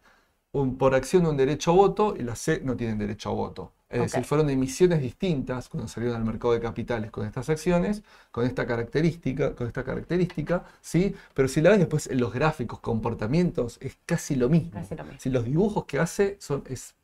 [0.52, 3.74] un, por acción un derecho a voto y la C no tienen derecho a voto.
[3.90, 8.46] Es decir, fueron emisiones distintas cuando salieron al mercado de capitales con estas acciones, con
[8.46, 11.16] esta característica, con esta característica, ¿sí?
[11.34, 14.82] Pero si la ves después en los gráficos, comportamientos, es casi lo mismo.
[15.20, 16.96] Si los dibujos que hace son, es.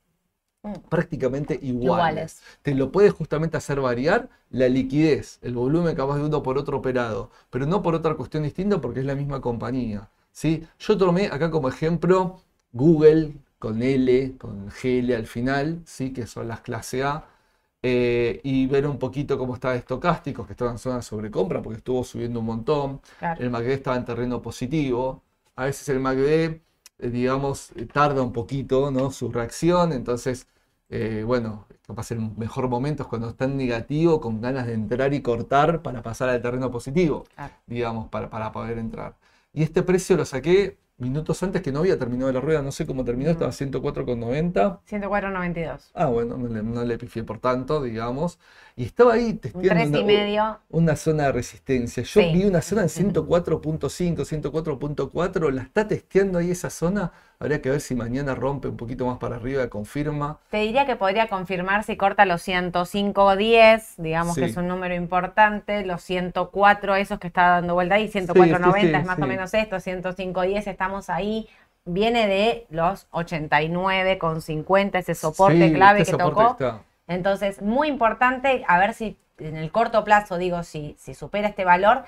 [0.89, 2.41] Prácticamente iguales.
[2.61, 6.77] Te lo puede justamente hacer variar la liquidez, el volumen capaz de uno por otro
[6.77, 10.09] operado, pero no por otra cuestión distinta porque es la misma compañía.
[10.31, 10.65] ¿sí?
[10.79, 12.41] Yo tomé acá como ejemplo
[12.71, 16.13] Google con L, con GL al final, ¿sí?
[16.13, 17.25] que son las clase A,
[17.81, 21.77] eh, y ver un poquito cómo está estocásticos, que estaban en zona de sobrecompra porque
[21.79, 23.01] estuvo subiendo un montón.
[23.39, 25.21] El MACD estaba en terreno positivo.
[25.55, 26.61] A veces el MACD,
[27.11, 29.11] digamos, tarda un poquito ¿no?
[29.11, 30.47] su reacción, entonces
[30.89, 35.13] eh, bueno, capaz el mejor momento es cuando está en negativo, con ganas de entrar
[35.13, 37.25] y cortar para pasar al terreno positivo,
[37.65, 39.15] digamos, para, para poder entrar.
[39.53, 42.85] Y este precio lo saqué minutos antes que no había terminado la rueda, no sé
[42.85, 44.79] cómo terminó, estaba 104,90.
[44.89, 45.91] 104,92.
[45.93, 48.39] Ah, bueno, no le, no le pifié por tanto, digamos.
[48.75, 52.03] Y estaba ahí testeando una, una, zona de resistencia.
[52.03, 57.11] Yo vi una zona en 104.5, 104.4, la está testeando ahí esa zona.
[57.43, 60.39] Habría que ver si mañana rompe un poquito más para arriba, confirma.
[60.49, 65.85] Te diría que podría confirmar si corta los 105.10, digamos que es un número importante,
[65.85, 70.67] los 104 esos que está dando vuelta ahí, 104.90 es más o menos esto, 105.10
[70.67, 71.49] estamos ahí
[71.83, 76.55] viene de los 89,50, ese soporte clave que tocó.
[77.09, 81.65] Entonces, muy importante, a ver si en el corto plazo, digo, si, si supera este
[81.65, 82.05] valor.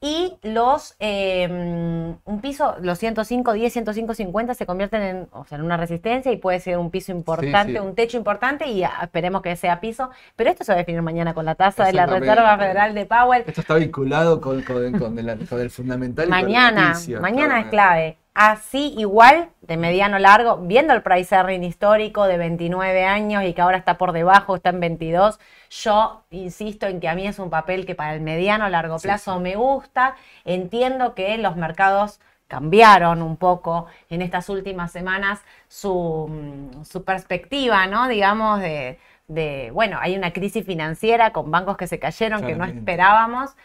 [0.00, 5.56] Y los, em, un piso, los 105, 10, 105, 50 se convierten en, o sea,
[5.56, 9.56] en una resistencia y puede ser un piso importante, un techo importante y esperemos que
[9.56, 10.10] sea piso.
[10.36, 13.06] Pero esto se va a definir mañana con la tasa de la Reserva Federal de
[13.06, 13.44] Powell.
[13.46, 14.82] Esto está vinculado con, con,
[15.18, 16.28] el, fundamental.
[16.28, 22.36] Mañana, mañana es clave así igual de mediano largo, viendo el price earning histórico de
[22.36, 27.08] 29 años y que ahora está por debajo, está en 22, yo insisto en que
[27.08, 31.38] a mí es un papel que para el mediano largo plazo me gusta, entiendo que
[31.38, 38.06] los mercados cambiaron un poco en estas últimas semanas su, mm, su perspectiva, ¿no?
[38.06, 42.66] Digamos, de, de, bueno, hay una crisis financiera con bancos que se cayeron que no
[42.66, 43.56] esperábamos,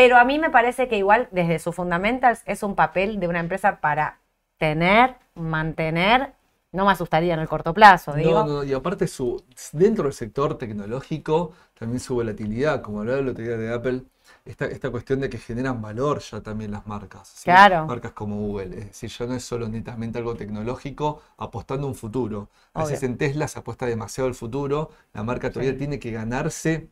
[0.00, 3.38] pero a mí me parece que igual desde su fundamentals es un papel de una
[3.38, 4.18] empresa para
[4.56, 6.32] tener, mantener,
[6.72, 8.30] no me asustaría en el corto plazo, digo.
[8.30, 13.28] No, no, y aparte su, dentro del sector tecnológico también su volatilidad, como hablaba el
[13.28, 14.04] otro día de Apple,
[14.46, 17.42] esta, esta cuestión de que generan valor ya también las marcas.
[17.44, 17.84] Claro.
[17.84, 18.78] Marcas como Google.
[18.78, 22.48] Es decir, ya no es solo netamente algo tecnológico apostando un futuro.
[22.72, 24.92] A veces en Tesla se apuesta demasiado al futuro.
[25.12, 26.88] La marca todavía tiene que ganarse,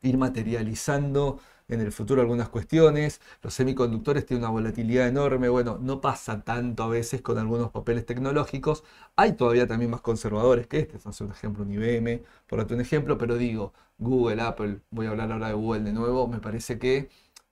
[0.00, 3.20] ir materializando en el futuro algunas cuestiones.
[3.42, 5.48] Los semiconductores tienen una volatilidad enorme.
[5.48, 8.84] Bueno, no pasa tanto a veces con algunos papeles tecnológicos.
[9.16, 10.98] Hay todavía también más conservadores que este.
[11.04, 13.18] No un ejemplo, un IBM, por otro ejemplo.
[13.18, 16.26] Pero digo, Google, Apple, voy a hablar ahora de Google de nuevo.
[16.28, 17.08] Me parece que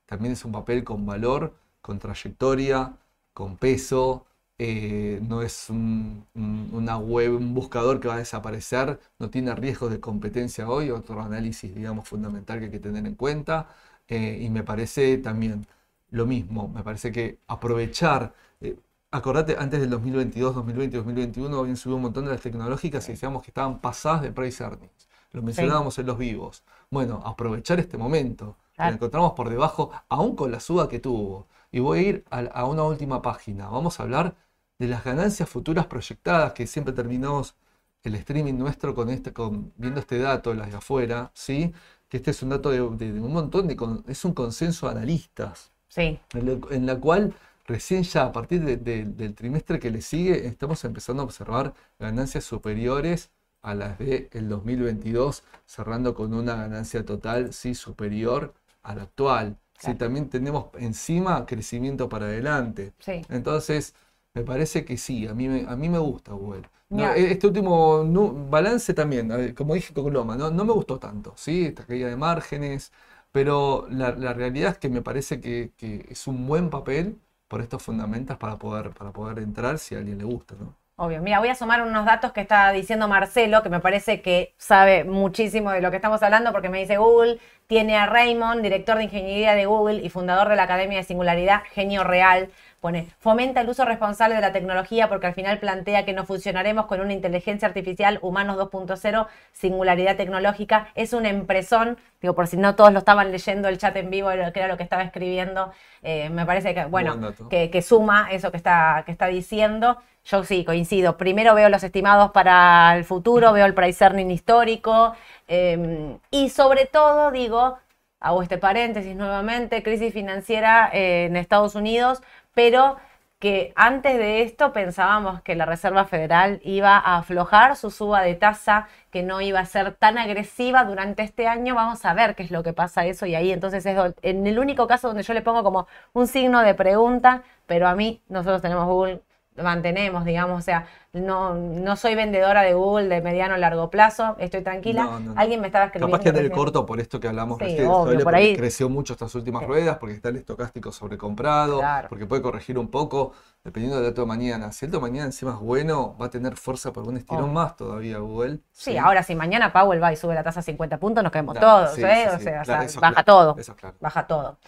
[0.07, 2.97] también es un papel con valor, con trayectoria,
[3.33, 4.27] con peso.
[4.59, 6.25] Eh, no es un,
[6.73, 11.21] una web, un buscador que va a desaparecer, no tiene riesgos de competencia hoy, otro
[11.21, 13.69] análisis, digamos, fundamental que hay que tener en cuenta.
[14.09, 15.67] Eh, y me parece también
[16.11, 18.77] lo mismo, me parece que aprovechar, eh,
[19.11, 23.43] acordate, antes del 2022, 2020, 2021 habían subido un montón de las tecnológicas y decíamos
[23.43, 25.09] que estaban pasadas de price earnings.
[25.33, 26.65] Lo mencionábamos en los vivos.
[26.91, 28.57] Bueno, aprovechar este momento.
[28.79, 31.47] Lo encontramos por debajo, aún con la suba que tuvo.
[31.71, 33.69] Y voy a ir a, una última página.
[33.69, 34.35] Vamos a hablar
[34.79, 37.55] de las ganancias futuras proyectadas, que siempre terminamos
[38.03, 41.75] el streaming nuestro con este, con, viendo este dato, las de afuera, ¿sí?
[42.09, 43.77] Que este es un dato de, un montón de...
[44.09, 45.73] es un consenso de analistas.
[45.89, 46.19] Sí.
[46.35, 47.35] En, la cual
[47.67, 53.31] recién ya a partir del trimestre que le sigue estamos empezando a observar ganancias superiores
[53.63, 59.57] a las del el 2022, cerrando con una ganancia total sí superior a la actual.
[59.79, 62.93] Sí, también tenemos encima crecimiento para adelante.
[62.99, 63.23] Sí.
[63.29, 63.95] Entonces,
[64.37, 66.69] me parece que sí, a mí me, a mí me gusta Google.
[67.17, 68.05] Este último
[68.49, 71.67] balance también, como dije con Loma, no, me gustó tanto, ¿sí?
[71.67, 72.93] Esta caída de márgenes,
[73.33, 75.73] pero la, realidad es que me parece que,
[76.11, 77.19] es un buen papel
[77.49, 80.77] por estos fundamentos para poder, para poder entrar si a alguien le gusta, ¿no?
[80.99, 81.21] Obvio.
[81.21, 85.05] Mira, voy a sumar unos datos que está diciendo Marcelo, que me parece que sabe
[85.05, 89.05] muchísimo de lo que estamos hablando, porque me dice Google tiene a Raymond, director de
[89.05, 92.49] ingeniería de Google y fundador de la Academia de Singularidad, genio real.
[92.81, 96.87] Pone, fomenta el uso responsable de la tecnología porque al final plantea que no funcionaremos
[96.87, 100.89] con una inteligencia artificial, humanos 2.0, singularidad tecnológica.
[100.95, 104.31] Es un empresón, digo, por si no todos lo estaban leyendo el chat en vivo,
[104.31, 105.73] que era lo que estaba escribiendo,
[106.03, 109.99] eh, me parece que, bueno, que, suma eso que está, que está diciendo.
[110.27, 111.17] Yo sí, coincido.
[111.17, 115.15] Primero veo los estimados para el futuro, veo el price earning histórico
[115.47, 117.79] em, y sobre todo digo,
[118.19, 122.23] hago este paréntesis nuevamente, crisis financiera eh, en Estados Unidos,
[122.55, 122.97] pero
[123.39, 128.35] que antes de esto pensábamos que la Reserva Federal iba a aflojar su suba de
[128.35, 131.75] tasa, que no iba a ser tan agresiva durante este año.
[131.77, 134.59] Vamos a ver qué es lo que pasa eso y ahí entonces es en el
[134.59, 138.63] único caso donde yo le pongo como un signo de pregunta, pero a mí nosotros
[138.63, 139.21] tenemos Google
[139.63, 140.87] mantenemos, digamos, o sea,
[141.17, 145.21] no, no soy vendedora de Google de mediano a largo plazo, estoy tranquila.
[145.35, 146.17] Alguien me estaba escribiendo.
[146.17, 148.57] Capaz que en el corto por esto que hablamos recién, por ahí.
[148.57, 153.33] creció mucho estas últimas ruedas, porque está el estocástico sobrecomprado, porque puede corregir un poco,
[153.65, 154.73] dependiendo del dato de mañana.
[154.73, 157.53] Si el dato de mañana encima es bueno, va a tener fuerza por un estirón
[157.53, 158.61] más todavía Google.
[158.73, 161.59] Sí, ahora si mañana Powell va y sube la tasa a 50 puntos, nos quedamos
[161.59, 162.29] todos, ¿eh?
[162.35, 162.63] o sea,
[163.01, 163.57] baja todo.
[164.01, 164.59] Baja todo.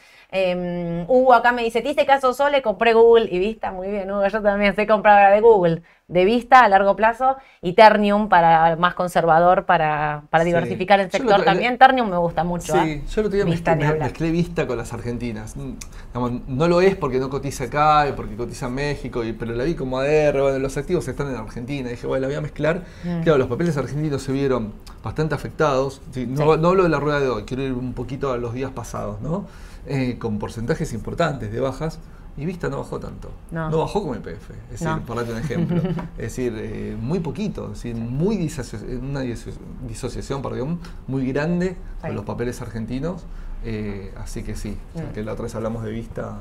[1.09, 3.70] Hugo acá me dice, te hice caso Sole, compré Google y Vista.
[3.70, 7.74] Muy bien, Hugo, yo también soy compradora de Google de vista a largo plazo y
[7.74, 11.76] Ternium para más conservador, para, para diversificar el sector también.
[11.76, 12.72] Ternium me gusta mucho.
[12.72, 13.02] Sí, ¿eh?
[13.14, 15.54] yo lo tenía vista mezclé, vista con las argentinas.
[15.56, 15.76] Mm,
[16.48, 19.74] no lo es porque no cotiza acá, porque cotiza en México, y, pero la vi
[19.74, 21.90] como ADR, bueno, los activos están en Argentina.
[21.90, 22.84] dije, bueno, la voy a mezclar.
[23.04, 23.20] Mm.
[23.20, 24.72] Claro, los papeles argentinos se vieron
[25.04, 26.00] bastante afectados.
[26.16, 28.70] No, no, hablo de la rueda de hoy, quiero ir un poquito a los días
[28.70, 29.46] pasados, ¿no?
[29.86, 31.98] Eh, con porcentajes importantes de bajas.
[32.39, 33.32] Y Vista no bajó tanto.
[33.51, 34.51] No, bajó como IPF.
[34.72, 35.82] Es decir, por darte un ejemplo.
[36.16, 37.72] es decir, eh, muy poquito.
[37.72, 38.36] Es decir, muy
[39.03, 40.78] una disociación perdón,
[41.09, 43.24] muy grande con los papeles argentinos.
[43.64, 45.12] Eh, así que sí, mm.
[45.14, 46.39] que la otra vez hablamos de Vista.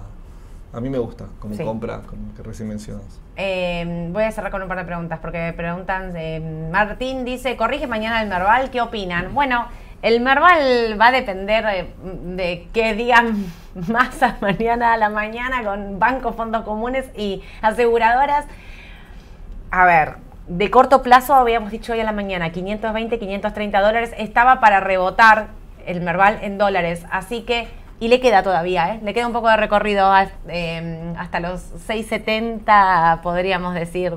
[0.74, 3.20] A mí me gusta como compra, como que recién mencionas.
[3.38, 7.56] Em, voy a cerrar con un par de preguntas, porque me preguntan, eh, Martín dice,
[7.56, 9.34] corrige mañana el Merval, ¿qué opinan?
[9.34, 9.66] Bueno,
[10.02, 13.46] el Merval va a depender de, qué digan
[13.88, 18.46] más a mañana a la mañana con bancos, fondos comunes y aseguradoras.
[19.72, 20.16] A ver,
[20.48, 24.14] de corto plazo habíamos dicho hoy a la mañana 520, 530 dólares.
[24.18, 25.48] Estaba para rebotar
[25.86, 27.06] el Merval en dólares.
[27.12, 27.68] Así que
[28.00, 29.00] Y le queda todavía, ¿eh?
[29.02, 30.14] le queda un poco de recorrido
[30.48, 34.14] em, hasta los 6,70, podríamos decir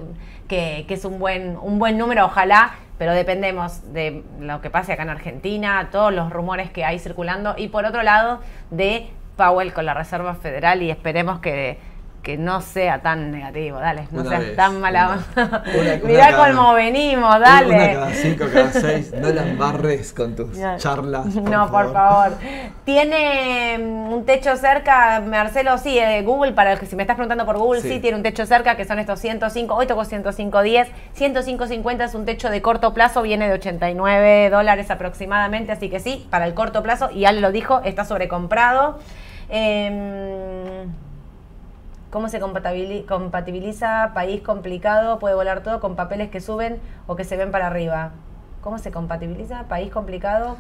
[0.48, 4.92] que, que, es un buen, un buen número, ojalá, pero dependemos de lo que pase
[4.92, 8.40] acá en Argentina, todos los rumores que hay circulando, y por otro lado,
[8.70, 11.78] de Powell con la Reserva Federal, y esperemos que
[12.22, 15.24] que no sea tan negativo, dale, no seas tan mala
[16.04, 17.74] Mirá cómo venimos, dale.
[17.74, 21.26] Una cada cinco, cada seis, no las barres con tus charlas.
[21.34, 22.36] no, por favor.
[22.84, 27.46] Tiene mm, un techo cerca, Marcelo, sí, eh, Google, para que si me estás preguntando
[27.46, 28.00] por Google, sí.
[28.00, 32.50] tiene un techo cerca, que son estos 105, hoy tocó 105.10, 105.50 es un techo
[32.50, 37.10] de corto plazo, viene de 89 dólares aproximadamente, así que sí, para el corto plazo,
[37.10, 38.98] y Ale lo dijo, está sobrecomprado.
[39.48, 40.86] Eh,
[42.10, 45.20] ¿Cómo se compatibiliza país complicado?
[45.20, 48.10] Puede volar todo con papeles que suben o que se ven para arriba.
[48.62, 50.56] ¿Cómo se compatibiliza país complicado?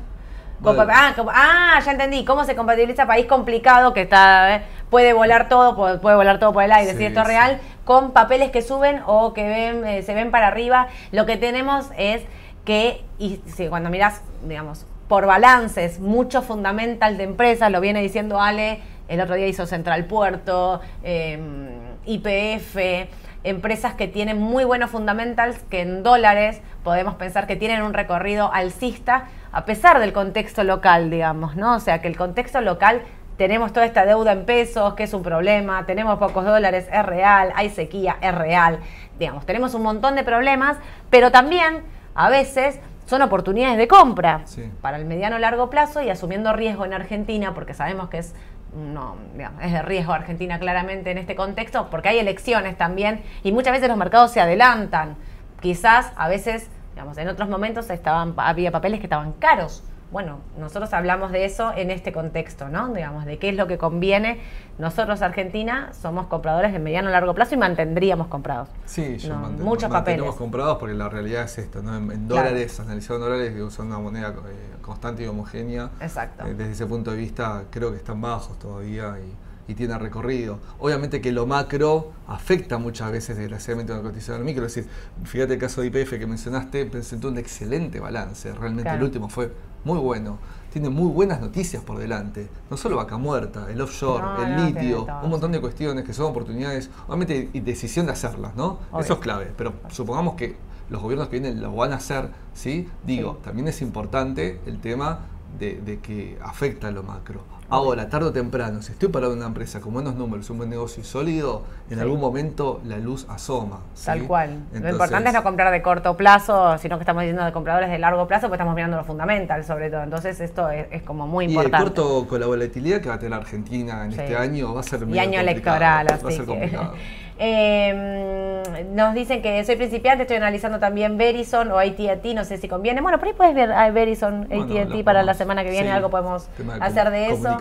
[0.64, 2.24] Ah, ah, ya entendí.
[2.24, 6.62] ¿Cómo se compatibiliza país complicado que está eh, puede volar todo, puede, volar todo por
[6.62, 10.14] el aire, si esto es real, con papeles que suben o que ven, eh, se
[10.14, 10.86] ven para arriba?
[11.10, 12.22] Lo que tenemos es
[12.64, 18.80] que, y cuando miras, digamos, por balances, mucho fundamental de empresas, lo viene diciendo Ale
[19.10, 21.68] el otro día hizo Central Puerto, em,
[22.06, 23.08] IPF,
[23.42, 28.52] empresas que tienen muy buenos fundamentals que en dólares podemos pensar que tienen un recorrido
[28.52, 31.74] alcista a pesar del contexto local, digamos, ¿no?
[31.74, 33.02] O sea, que el contexto local
[33.36, 37.52] tenemos toda esta deuda en pesos, que es un problema, tenemos pocos dólares, es real,
[37.56, 38.78] hay sequía, es real,
[39.18, 40.76] digamos, tenemos un montón de problemas,
[41.08, 41.82] pero también
[42.14, 44.44] a veces son oportunidades de compra
[44.80, 48.36] para el mediano largo plazo y asumiendo riesgo en Argentina, porque sabemos que es
[48.74, 49.16] no,
[49.62, 53.88] es de riesgo Argentina claramente en este contexto, porque hay elecciones también y muchas veces
[53.88, 55.16] los mercados se adelantan.
[55.60, 59.82] Quizás a veces, digamos, en otros momentos estaban, había papeles que estaban caros.
[60.10, 62.92] Bueno, nosotros hablamos de eso en este contexto, ¿no?
[62.92, 64.40] Digamos, de qué es lo que conviene.
[64.78, 68.68] Nosotros, Argentina, somos compradores de mediano a largo plazo y mantendríamos comprados.
[68.86, 70.28] Sí, yo no, muchos papeles.
[70.32, 71.96] comprados porque la realidad es esto, ¿no?
[71.96, 75.90] En, dólares, analizando dólares, que son una moneda eh, constante y homogénea.
[76.00, 76.44] Exacto.
[76.44, 80.58] Eh, desde ese punto de vista, creo que están bajos todavía y, y, tiene recorrido.
[80.80, 84.66] Obviamente que lo macro afecta muchas veces, desgraciadamente, a la cotización del micro.
[84.66, 84.90] Es decir,
[85.22, 88.52] fíjate el caso de IPF que mencionaste, presentó un excelente balance.
[88.52, 89.52] Realmente el último fue
[89.84, 90.38] muy bueno.
[90.72, 92.48] Tiene muy buenas noticias por delante.
[92.70, 96.90] No solo vaca muerta, el offshore, el litio, un montón de cuestiones que son oportunidades,
[97.08, 98.78] obviamente, y decisión de hacerlas, ¿no?
[98.98, 99.52] Eso es clave.
[99.56, 100.56] Pero supongamos que
[100.88, 102.88] los gobiernos que vienen lo van a hacer, ¿sí?
[103.04, 105.20] Digo, también es importante el tema
[105.58, 107.42] de, que afecta a lo macro.
[107.70, 110.70] Ahora, tarde o temprano, si estoy parado en una empresa con buenos números, un buen
[110.70, 113.78] negocio sólido, en algún momento la luz asoma.
[114.04, 114.58] Tal cual.
[114.72, 117.98] lo importante es no comprar de corto plazo, sino que estamos diciendo de compradores de
[118.00, 120.02] largo plazo, pues estamos mirando lo fundamental sobre todo.
[120.02, 121.76] Entonces esto es, como muy importante.
[121.76, 124.80] Y el corto con la volatilidad que va a tener Argentina en este año va
[124.80, 126.94] a ser Y año electoral, así va a ser complicado.
[127.42, 132.68] Eh, nos dicen que soy principiante, estoy analizando también Verizon o AT&T, no sé si
[132.68, 133.00] conviene.
[133.00, 136.50] Bueno, por ahí puedes ver a Verizon, AT&T para la semana que viene, algo podemos
[136.80, 137.56] hacer de eso.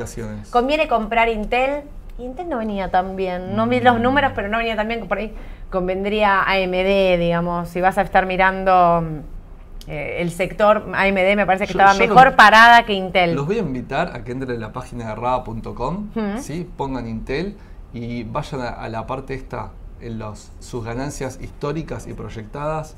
[0.52, 1.84] ¿Conviene comprar Intel?
[2.18, 4.02] Intel no venía tan bien, no vi los mm.
[4.02, 5.34] números, pero no venía tan bien, por ahí
[5.70, 9.02] convendría AMD, digamos, si vas a estar mirando
[9.88, 13.34] eh, el sector AMD me parece que estaba mejor parada que Intel.
[13.34, 16.10] Los voy a invitar a que entren en la página de raba.com,
[16.40, 16.70] ¿sí?
[16.76, 17.56] pongan Intel
[17.94, 19.72] y vayan a, la parte esta,
[20.02, 22.96] en los, sus ganancias históricas y proyectadas.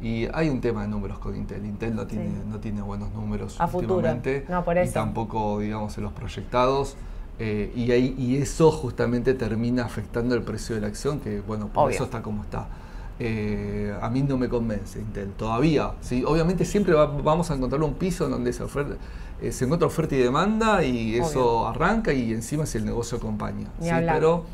[0.00, 1.64] Y hay un tema de números con Intel.
[1.66, 4.46] Intel no tiene, no tiene buenos números a últimamente.
[4.48, 4.90] No, por eso.
[4.90, 6.96] Y tampoco, digamos, en los proyectados.
[7.40, 11.68] Eh, y, ahí, y eso justamente termina afectando el precio de la acción, que bueno,
[11.68, 12.68] por eso está como está.
[13.20, 15.92] Eh, a mí no me convence Intel todavía.
[16.00, 16.24] ¿sí?
[16.24, 18.96] Obviamente siempre vamos a encontrar un piso en donde se, oferta,
[19.40, 23.68] eh, se encuentra oferta y demanda y eso arranca y encima si el negocio acompaña.
[23.80, 23.90] ¿sí?
[23.90, 24.44] Pero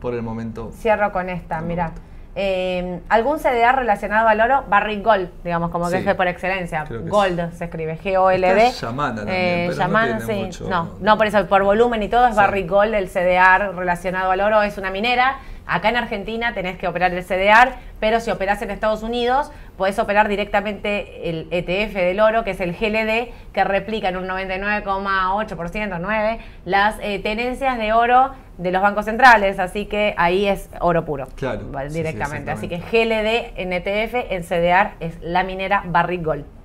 [0.00, 0.72] por el momento...
[0.80, 1.92] Cierro con esta, mira.
[2.36, 4.64] Eh, ¿Algún CDA relacionado al oro?
[4.68, 6.84] Barrick Gold, digamos, como que es por excelencia.
[6.88, 8.70] Gold se escribe, G-O-L-D.
[8.80, 10.64] Yamana también, no, sí.
[10.68, 14.40] no, no, por eso, por volumen y todo es Barrick Gold, el CDR relacionado al
[14.40, 15.38] oro, es una minera
[15.70, 20.00] Acá en Argentina tenés que operar el CDR, pero si operás en Estados Unidos, podés
[20.00, 25.98] operar directamente el ETF del oro, que es el GLD, que replica en un 99,8%,
[26.00, 31.04] 9, las eh, tenencias de oro de los bancos centrales, así que ahí es oro
[31.04, 31.28] puro.
[31.36, 31.70] Claro.
[31.88, 32.50] Directamente.
[32.50, 36.59] así que GLD en ETF, en CDR es la minera Barrick Gold.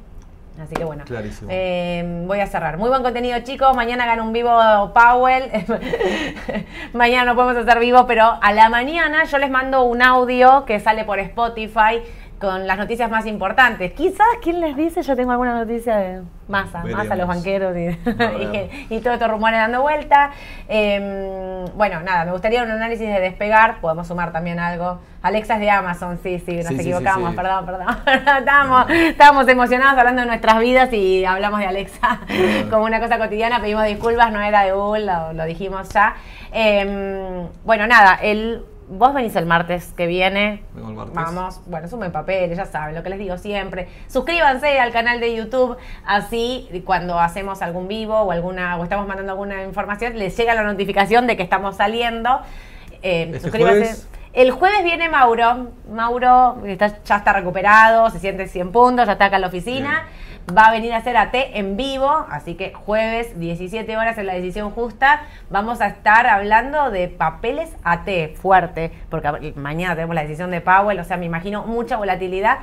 [0.62, 1.03] Así que bueno,
[1.49, 2.78] eh, voy a cerrar.
[2.78, 3.76] Muy buen contenido, chicos.
[3.76, 4.49] Mañana gana un vivo
[4.93, 5.51] Powell.
[6.93, 10.80] mañana no podemos hacer vivo, pero a la mañana yo les mando un audio que
[10.80, 12.01] sale por Spotify
[12.39, 13.93] con las noticias más importantes.
[13.93, 15.01] Quizás, ¿quién les dice?
[15.01, 17.88] Yo tengo alguna noticia de masa, masa, los banqueros y,
[18.93, 20.31] y, todos estos rumores dando vuelta.
[20.67, 24.99] Em, bueno, nada, me gustaría un análisis de despegar, podemos sumar también algo.
[25.21, 27.88] Alexa es de Amazon, sí, sí, nos equivocamos, perdón, perdón.
[28.39, 32.19] estábamos, estábamos emocionados hablando de nuestras vidas y hablamos de Alexa
[32.69, 36.15] como una cosa cotidiana, pedimos disculpas, no era de Google, lo, dijimos ya.
[36.51, 40.63] Em, bueno, nada, el Vos venís el martes que viene.
[40.73, 41.15] Vengo el martes.
[41.15, 43.88] Vamos, bueno, sumen papeles, ya saben lo que les digo siempre.
[44.07, 49.31] Suscríbanse al canal de YouTube, así cuando hacemos algún vivo o alguna o estamos mandando
[49.31, 52.41] alguna información, les llega la notificación de que estamos saliendo.
[53.01, 54.07] Eh, este suscríbanse.
[54.33, 55.71] El jueves viene Mauro.
[55.89, 60.03] Mauro está, ya está recuperado, se siente 100 puntos, ya está acá en la oficina
[60.56, 64.34] va a venir a hacer AT en vivo, así que jueves 17 horas en la
[64.34, 70.52] decisión justa vamos a estar hablando de papeles AT fuerte, porque mañana tenemos la decisión
[70.52, 72.60] de Powell, o sea, me imagino mucha volatilidad.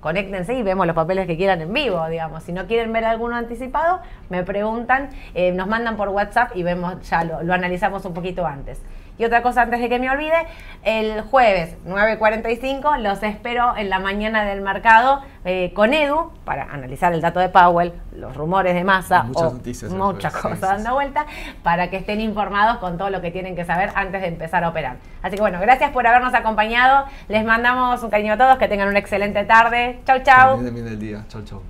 [0.00, 2.42] Conéctense y vemos los papeles que quieran en vivo, digamos.
[2.42, 7.06] Si no quieren ver alguno anticipado, me preguntan, eh, nos mandan por WhatsApp y vemos,
[7.06, 8.80] ya lo analizamos un poquito antes.
[9.20, 10.46] Y otra cosa antes de que me olvide,
[10.82, 17.12] el jueves 9.45 los espero en la mañana del mercado eh, con Edu para analizar
[17.12, 21.26] el dato de Powell, los rumores de masa muchas noticias muchas cosas dando vuelta
[21.62, 24.70] para que estén informados con todo lo que tienen que saber antes de empezar a
[24.70, 24.96] operar.
[25.20, 27.04] Así que bueno, gracias por habernos acompañado.
[27.28, 30.00] Les mandamos un cariño a todos, que tengan una excelente tarde.
[30.06, 30.62] Chau, chau.
[30.62, 31.24] Termine el día.
[31.28, 31.60] Chau, chau.